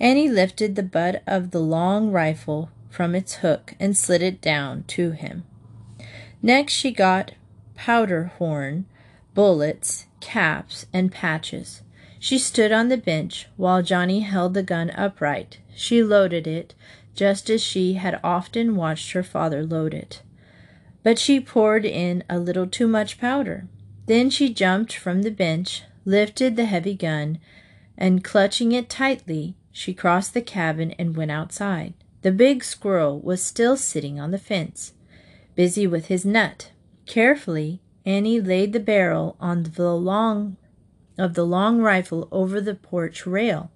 Annie 0.00 0.28
lifted 0.28 0.74
the 0.74 0.82
butt 0.82 1.22
of 1.26 1.50
the 1.50 1.60
long 1.60 2.10
rifle 2.10 2.70
from 2.88 3.14
its 3.14 3.36
hook 3.36 3.74
and 3.78 3.96
slid 3.96 4.22
it 4.22 4.40
down 4.40 4.84
to 4.88 5.10
him. 5.10 5.44
Next, 6.42 6.72
she 6.72 6.90
got 6.90 7.32
powder 7.74 8.32
horn, 8.38 8.86
bullets, 9.34 10.06
caps, 10.20 10.86
and 10.92 11.12
patches. 11.12 11.82
She 12.18 12.38
stood 12.38 12.72
on 12.72 12.88
the 12.88 12.96
bench 12.96 13.48
while 13.56 13.82
Johnny 13.82 14.20
held 14.20 14.54
the 14.54 14.62
gun 14.62 14.90
upright. 14.90 15.58
She 15.74 16.02
loaded 16.02 16.46
it, 16.46 16.74
just 17.14 17.50
as 17.50 17.62
she 17.62 17.94
had 17.94 18.20
often 18.22 18.76
watched 18.76 19.12
her 19.12 19.22
father 19.22 19.64
load 19.64 19.94
it. 19.94 20.22
But 21.02 21.18
she 21.18 21.40
poured 21.40 21.84
in 21.84 22.24
a 22.28 22.38
little 22.38 22.66
too 22.66 22.88
much 22.88 23.20
powder. 23.20 23.68
Then 24.06 24.30
she 24.30 24.52
jumped 24.52 24.94
from 24.94 25.22
the 25.22 25.30
bench, 25.30 25.82
lifted 26.04 26.56
the 26.56 26.64
heavy 26.64 26.94
gun, 26.94 27.38
and 27.98 28.24
clutching 28.24 28.72
it 28.72 28.88
tightly, 28.88 29.56
she 29.72 29.92
crossed 29.92 30.34
the 30.34 30.42
cabin 30.42 30.92
and 30.92 31.16
went 31.16 31.30
outside. 31.30 31.94
The 32.22 32.32
big 32.32 32.64
squirrel 32.64 33.20
was 33.20 33.42
still 33.42 33.76
sitting 33.76 34.18
on 34.18 34.30
the 34.30 34.38
fence, 34.38 34.94
busy 35.54 35.86
with 35.86 36.06
his 36.06 36.24
nut. 36.24 36.70
Carefully, 37.06 37.80
Annie 38.04 38.40
laid 38.40 38.72
the 38.72 38.80
barrel 38.80 39.36
on 39.38 39.62
the 39.62 39.94
long 39.94 40.56
of 41.18 41.34
the 41.34 41.46
long 41.46 41.80
rifle 41.80 42.28
over 42.30 42.60
the 42.60 42.74
porch 42.74 43.26
rail. 43.26 43.70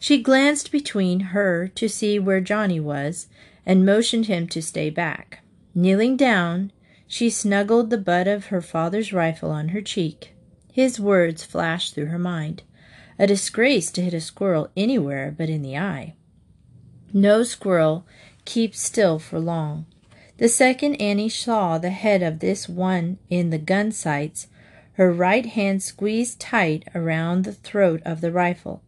She 0.00 0.22
glanced 0.22 0.72
between 0.72 1.20
her 1.20 1.68
to 1.68 1.88
see 1.88 2.18
where 2.18 2.40
Johnny 2.40 2.80
was, 2.80 3.28
and 3.64 3.86
motioned 3.86 4.26
him 4.26 4.48
to 4.48 4.60
stay 4.60 4.90
back. 4.90 5.40
Kneeling 5.74 6.16
down, 6.16 6.72
she 7.06 7.30
snuggled 7.30 7.90
the 7.90 7.98
butt 7.98 8.26
of 8.26 8.46
her 8.46 8.60
father's 8.60 9.12
rifle 9.12 9.50
on 9.50 9.68
her 9.68 9.80
cheek. 9.80 10.34
His 10.72 10.98
words 10.98 11.44
flashed 11.44 11.94
through 11.94 12.06
her 12.06 12.18
mind. 12.18 12.62
A 13.18 13.26
disgrace 13.26 13.90
to 13.92 14.02
hit 14.02 14.14
a 14.14 14.20
squirrel 14.20 14.70
anywhere 14.76 15.34
but 15.36 15.48
in 15.48 15.62
the 15.62 15.76
eye. 15.76 16.14
No 17.12 17.42
squirrel 17.42 18.06
keeps 18.44 18.80
still 18.80 19.18
for 19.18 19.38
long. 19.38 19.86
The 20.38 20.48
second 20.48 20.96
Annie 20.96 21.28
saw 21.28 21.78
the 21.78 21.90
head 21.90 22.22
of 22.22 22.40
this 22.40 22.68
one 22.68 23.18
in 23.28 23.50
the 23.50 23.58
gun 23.58 23.92
sights, 23.92 24.48
her 24.94 25.12
right 25.12 25.46
hand 25.46 25.82
squeezed 25.82 26.40
tight 26.40 26.86
around 26.94 27.44
the 27.44 27.52
throat 27.52 28.02
of 28.04 28.20
the 28.20 28.32
rifle. 28.32 28.82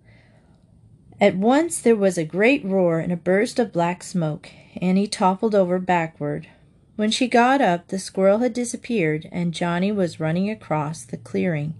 At 1.20 1.36
once 1.36 1.80
there 1.80 1.96
was 1.96 2.18
a 2.18 2.24
great 2.24 2.64
roar 2.64 2.98
and 2.98 3.12
a 3.12 3.16
burst 3.16 3.58
of 3.58 3.72
black 3.72 4.02
smoke. 4.02 4.50
Annie 4.80 5.06
toppled 5.06 5.54
over 5.54 5.78
backward. 5.78 6.48
When 6.96 7.10
she 7.10 7.26
got 7.26 7.60
up, 7.60 7.88
the 7.88 7.98
squirrel 7.98 8.38
had 8.38 8.52
disappeared, 8.52 9.28
and 9.32 9.54
Johnny 9.54 9.90
was 9.90 10.20
running 10.20 10.50
across 10.50 11.04
the 11.04 11.16
clearing. 11.16 11.74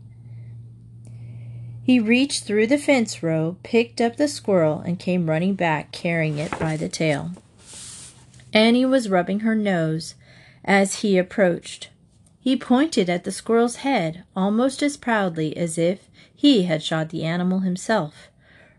He 1.83 2.01
reached 2.01 2.45
through 2.45 2.69
the 2.69 2.79
fence 2.79 3.23
row, 3.23 3.57
picked 3.63 4.01
up 4.01 4.17
the 4.17 4.27
squirrel, 4.27 4.81
and 4.81 4.99
came 4.99 5.29
running 5.29 5.55
back, 5.55 5.93
carrying 5.93 6.39
it 6.39 6.59
by 6.59 6.77
the 6.77 6.89
tail. 6.89 7.33
Annie 8.53 8.87
was 8.87 9.11
rubbing 9.11 9.41
her 9.41 9.55
nose 9.55 10.15
as 10.65 11.01
he 11.01 11.19
approached. 11.19 11.91
He 12.45 12.57
pointed 12.57 13.09
at 13.09 13.25
the 13.25 13.33
squirrel's 13.33 13.77
head 13.77 14.25
almost 14.37 14.83
as 14.83 14.99
proudly 14.99 15.57
as 15.57 15.79
if 15.79 16.11
he 16.37 16.65
had 16.65 16.83
shot 16.83 17.09
the 17.09 17.25
animal 17.25 17.61
himself. 17.61 18.29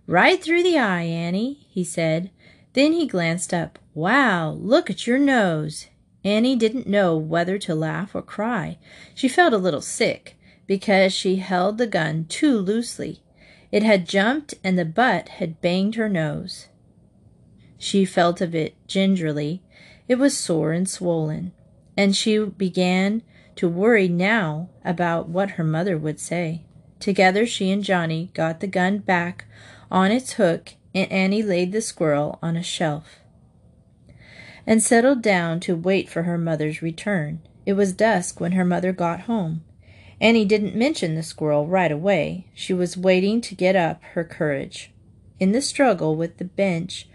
Right 0.05 0.39
through 0.39 0.61
the 0.61 0.77
eye, 0.77 1.01
Annie, 1.01 1.65
he 1.71 1.83
said. 1.83 2.29
Then 2.73 2.93
he 2.93 3.07
glanced 3.07 3.55
up. 3.55 3.79
Wow, 3.95 4.51
look 4.51 4.91
at 4.91 5.07
your 5.07 5.17
nose. 5.17 5.87
Annie 6.23 6.55
didn't 6.55 6.85
know 6.85 7.17
whether 7.17 7.57
to 7.57 7.73
laugh 7.73 8.13
or 8.13 8.21
cry. 8.21 8.77
She 9.15 9.27
felt 9.27 9.51
a 9.51 9.57
little 9.57 9.81
sick 9.81 10.37
because 10.67 11.11
she 11.11 11.37
held 11.37 11.79
the 11.79 11.87
gun 11.87 12.25
too 12.25 12.59
loosely. 12.59 13.23
It 13.71 13.81
had 13.81 14.07
jumped 14.07 14.53
and 14.63 14.77
the 14.77 14.85
butt 14.85 15.27
had 15.27 15.59
banged 15.59 15.95
her 15.95 16.07
nose. 16.07 16.67
She 17.79 18.05
felt 18.05 18.41
of 18.41 18.53
it 18.53 18.75
gingerly. 18.85 19.63
It 20.07 20.19
was 20.19 20.37
sore 20.37 20.71
and 20.71 20.87
swollen, 20.87 21.51
and 21.97 22.15
she 22.15 22.37
began 22.37 23.23
to 23.55 23.69
worry 23.69 24.07
now 24.07 24.69
about 24.83 25.29
what 25.29 25.51
her 25.51 25.63
mother 25.63 25.97
would 25.97 26.19
say. 26.19 26.63
Together 26.99 27.45
she 27.45 27.71
and 27.71 27.83
Johnny 27.83 28.31
got 28.33 28.59
the 28.59 28.67
gun 28.67 28.99
back 28.99 29.45
on 29.91 30.11
its 30.11 30.33
hook, 30.33 30.73
and 30.93 31.11
Annie 31.11 31.43
laid 31.43 31.71
the 31.71 31.81
squirrel 31.81 32.39
on 32.41 32.55
a 32.55 32.63
shelf 32.63 33.19
and 34.67 34.81
settled 34.81 35.21
down 35.21 35.59
to 35.61 35.75
wait 35.75 36.09
for 36.09 36.23
her 36.23 36.37
mother's 36.37 36.81
return. 36.81 37.39
It 37.65 37.73
was 37.73 37.93
dusk 37.93 38.39
when 38.39 38.53
her 38.53 38.65
mother 38.65 38.91
got 38.91 39.21
home. 39.21 39.63
Annie 40.19 40.45
didn't 40.45 40.75
mention 40.75 41.15
the 41.15 41.23
squirrel 41.23 41.67
right 41.67 41.91
away. 41.91 42.47
She 42.53 42.73
was 42.73 42.97
waiting 42.97 43.41
to 43.41 43.55
get 43.55 43.75
up 43.75 44.01
her 44.13 44.23
courage. 44.23 44.91
In 45.39 45.51
the 45.51 45.61
struggle 45.61 46.15
with 46.15 46.37
the 46.37 46.45
bench, 46.45 47.07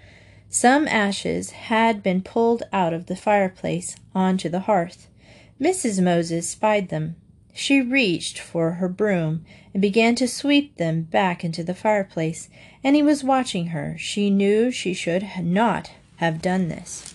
some 0.48 0.86
ashes 0.88 1.50
had 1.50 2.02
been 2.02 2.22
pulled 2.22 2.62
out 2.72 2.92
of 2.92 3.06
the 3.06 3.16
fireplace 3.16 3.96
onto 4.14 4.48
the 4.48 4.60
hearth. 4.60 5.08
Mrs. 5.60 6.02
Moses 6.02 6.48
spied 6.48 6.88
them. 6.88 7.16
She 7.52 7.82
reached 7.82 8.38
for 8.38 8.72
her 8.72 8.88
broom 8.88 9.44
and 9.74 9.82
began 9.82 10.14
to 10.14 10.26
sweep 10.26 10.76
them 10.76 11.02
back 11.02 11.44
into 11.44 11.62
the 11.62 11.74
fireplace. 11.74 12.48
Annie 12.82 13.02
was 13.02 13.22
watching 13.22 13.68
her. 13.68 13.96
She 13.98 14.30
knew 14.30 14.70
she 14.70 14.94
should 14.94 15.26
not 15.42 15.90
have 16.16 16.40
done 16.40 16.68
this. 16.68 17.14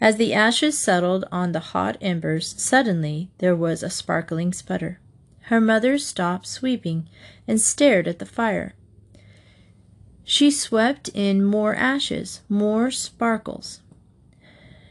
As 0.00 0.16
the 0.16 0.34
ashes 0.34 0.76
settled 0.76 1.24
on 1.32 1.52
the 1.52 1.60
hot 1.72 1.96
embers, 2.02 2.54
suddenly 2.58 3.30
there 3.38 3.56
was 3.56 3.82
a 3.82 3.88
sparkling 3.88 4.52
sputter. 4.52 5.00
Her 5.42 5.60
mother 5.60 5.96
stopped 5.96 6.46
sweeping 6.46 7.08
and 7.48 7.60
stared 7.60 8.06
at 8.06 8.18
the 8.18 8.26
fire. 8.26 8.74
She 10.24 10.50
swept 10.50 11.08
in 11.14 11.44
more 11.44 11.74
ashes, 11.74 12.42
more 12.48 12.90
sparkles. 12.90 13.80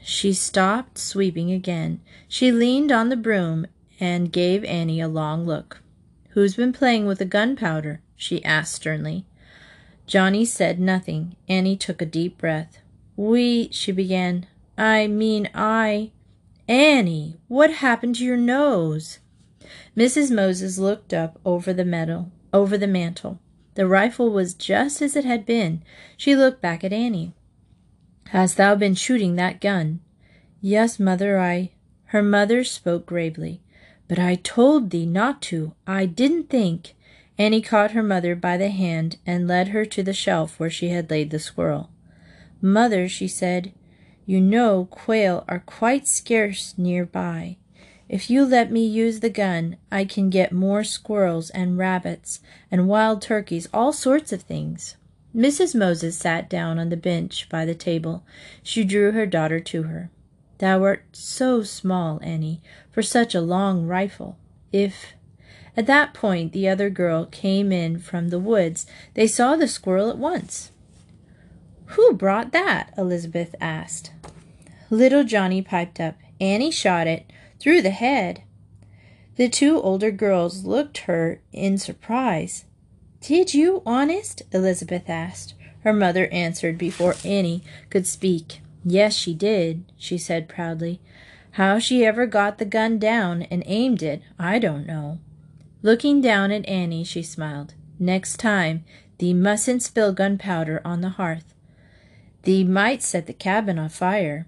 She 0.08 0.34
stopped 0.34 1.00
sweeping 1.00 1.52
again. 1.52 2.00
She 2.28 2.52
leaned 2.52 2.92
on 2.92 3.10
the 3.10 3.18
broom 3.18 3.66
and 4.00 4.32
gave 4.32 4.64
Annie 4.64 5.02
a 5.02 5.08
long 5.08 5.48
look. 5.48 5.82
Who's 6.30 6.56
been 6.56 6.74
playing 6.74 7.08
with 7.08 7.18
the 7.18 7.26
gunpowder? 7.26 8.02
she 8.16 8.46
asked 8.46 8.76
sternly. 8.76 9.26
Johnny 10.06 10.46
said 10.46 10.80
nothing. 10.80 11.36
Annie 11.50 11.76
took 11.76 12.04
a 12.04 12.06
deep 12.06 12.38
breath. 12.38 12.78
We, 13.16 13.70
she 13.72 13.92
began. 13.92 14.46
I 14.78 15.08
mean, 15.08 15.50
I. 15.56 16.12
Annie, 16.68 17.40
what 17.48 17.72
happened 17.72 18.18
to 18.18 18.26
your 18.26 18.38
nose? 18.38 19.18
Mrs. 19.98 20.30
Moses 20.30 20.78
looked 20.78 21.16
up 21.16 21.40
over 21.44 21.74
the 21.74 21.84
metal, 21.84 22.32
over 22.54 22.78
the 22.78 22.86
mantel. 22.86 23.40
The 23.74 23.88
rifle 23.88 24.30
was 24.30 24.54
just 24.54 25.02
as 25.02 25.16
it 25.16 25.26
had 25.26 25.48
been. 25.48 25.82
She 26.16 26.36
looked 26.36 26.62
back 26.62 26.84
at 26.84 26.94
Annie. 26.94 27.34
Hast 28.30 28.58
thou 28.58 28.76
been 28.76 28.96
shooting 28.96 29.36
that 29.36 29.62
gun? 29.62 30.00
Yes, 30.62 31.00
mother, 31.00 31.40
I. 31.40 31.72
Her 32.06 32.24
mother 32.24 32.64
spoke 32.64 33.06
gravely. 33.06 33.62
But 34.08 34.20
I 34.20 34.36
told 34.36 34.90
thee 34.90 35.06
not 35.06 35.42
to. 35.44 35.74
I 35.88 36.06
didn't 36.06 36.50
think. 36.50 36.96
Annie 37.38 37.62
caught 37.62 37.92
her 37.92 38.04
mother 38.04 38.36
by 38.36 38.58
the 38.58 38.70
hand 38.70 39.18
and 39.26 39.48
led 39.48 39.70
her 39.70 39.86
to 39.86 40.04
the 40.04 40.14
shelf 40.14 40.60
where 40.60 40.70
she 40.70 40.90
had 40.90 41.10
laid 41.10 41.32
the 41.32 41.40
squirrel. 41.40 41.90
Mother, 42.62 43.08
she 43.08 43.28
said, 43.28 43.74
you 44.26 44.42
know 44.42 44.88
quail 44.90 45.44
are 45.48 45.60
quite 45.60 46.08
scarce 46.08 46.74
near 46.78 47.06
by. 47.06 47.58
If 48.10 48.30
you 48.30 48.46
let 48.46 48.72
me 48.72 48.86
use 48.86 49.20
the 49.20 49.30
gun, 49.30 49.78
I 49.92 50.06
can 50.06 50.30
get 50.30 50.52
more 50.52 50.84
squirrels 50.84 51.50
and 51.52 51.78
rabbits 51.78 52.40
and 52.72 52.88
wild 52.88 53.22
turkeys, 53.22 53.68
all 53.74 53.94
sorts 53.94 54.32
of 54.32 54.42
things. 54.42 54.96
Mrs. 55.36 55.76
Moses 55.76 56.18
sat 56.18 56.50
down 56.50 56.80
on 56.80 56.88
the 56.88 56.96
bench 56.96 57.50
by 57.50 57.66
the 57.66 57.76
table. 57.76 58.24
She 58.64 58.86
drew 58.86 59.12
her 59.12 59.26
daughter 59.26 59.60
to 59.60 59.84
her. 59.84 60.10
Thou 60.60 60.82
art 60.84 61.04
so 61.12 61.62
small, 61.62 62.22
Annie, 62.24 62.62
for 62.90 63.02
such 63.02 63.36
a 63.36 63.42
long 63.42 63.86
rifle. 63.86 64.38
If 64.72 65.14
at 65.76 65.88
that 65.88 66.14
point 66.14 66.54
the 66.54 66.70
other 66.70 66.90
girl 66.90 67.26
came 67.26 67.74
in 67.74 68.00
from 68.00 68.30
the 68.30 68.40
woods, 68.40 68.86
they 69.14 69.28
saw 69.28 69.58
the 69.58 69.68
squirrel 69.68 70.10
at 70.10 70.18
once. 70.18 70.72
Who 71.88 72.14
brought 72.14 72.54
that? 72.54 72.94
Elizabeth 72.98 73.56
asked. 73.60 74.12
Little 74.90 75.26
Johnny 75.26 75.62
piped 75.62 76.00
up. 76.00 76.16
Annie 76.40 76.72
shot 76.72 77.08
it 77.08 77.30
through 77.60 77.82
the 77.82 77.90
head. 77.90 78.44
The 79.36 79.50
two 79.50 79.82
older 79.82 80.12
girls 80.12 80.64
looked 80.64 81.00
her 81.00 81.42
in 81.52 81.78
surprise. 81.78 82.64
Did 83.22 83.54
you, 83.54 83.82
honest? 83.86 84.44
Elizabeth 84.52 85.10
asked. 85.10 85.54
Her 85.82 85.94
mother 85.94 86.28
answered 86.28 86.78
before 86.78 87.16
Annie 87.24 87.64
could 87.90 88.08
speak. 88.08 88.62
Yes, 88.84 89.16
she 89.16 89.34
did, 89.34 89.86
she 89.98 90.18
said 90.18 90.50
proudly. 90.50 91.00
How 91.52 91.80
she 91.80 92.04
ever 92.04 92.26
got 92.26 92.58
the 92.58 92.66
gun 92.66 93.00
down 93.00 93.44
and 93.44 93.64
aimed 93.66 94.04
it, 94.04 94.22
I 94.38 94.60
don't 94.60 94.86
know. 94.86 95.20
Looking 95.82 96.22
down 96.22 96.52
at 96.52 96.68
Annie, 96.68 97.04
she 97.04 97.24
smiled. 97.24 97.76
Next 98.00 98.38
time, 98.38 98.84
thee 99.20 99.34
mustn't 99.34 99.84
spill 99.84 100.12
gunpowder 100.12 100.82
on 100.84 101.02
the 101.02 101.10
hearth. 101.10 101.54
Thee 102.44 102.64
might 102.64 103.02
set 103.02 103.28
the 103.28 103.34
cabin 103.34 103.80
on 103.80 103.90
fire. 103.90 104.48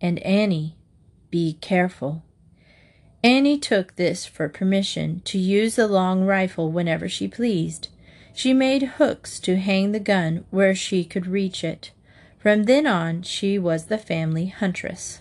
And 0.00 0.18
Annie, 0.20 0.76
be 1.30 1.54
careful. 1.60 2.22
Annie 3.22 3.58
took 3.58 3.96
this 3.96 4.26
for 4.26 4.48
permission 4.48 5.22
to 5.24 5.38
use 5.38 5.76
the 5.76 5.88
long 5.88 6.24
rifle 6.24 6.70
whenever 6.70 7.08
she 7.08 7.26
pleased. 7.26 7.88
She 8.36 8.52
made 8.52 8.82
hooks 8.98 9.38
to 9.40 9.56
hang 9.56 9.92
the 9.92 10.00
gun 10.00 10.44
where 10.50 10.74
she 10.74 11.04
could 11.04 11.26
reach 11.28 11.62
it. 11.62 11.92
From 12.38 12.64
then 12.64 12.86
on, 12.86 13.22
she 13.22 13.58
was 13.58 13.84
the 13.86 13.96
family 13.96 14.46
huntress. 14.46 15.20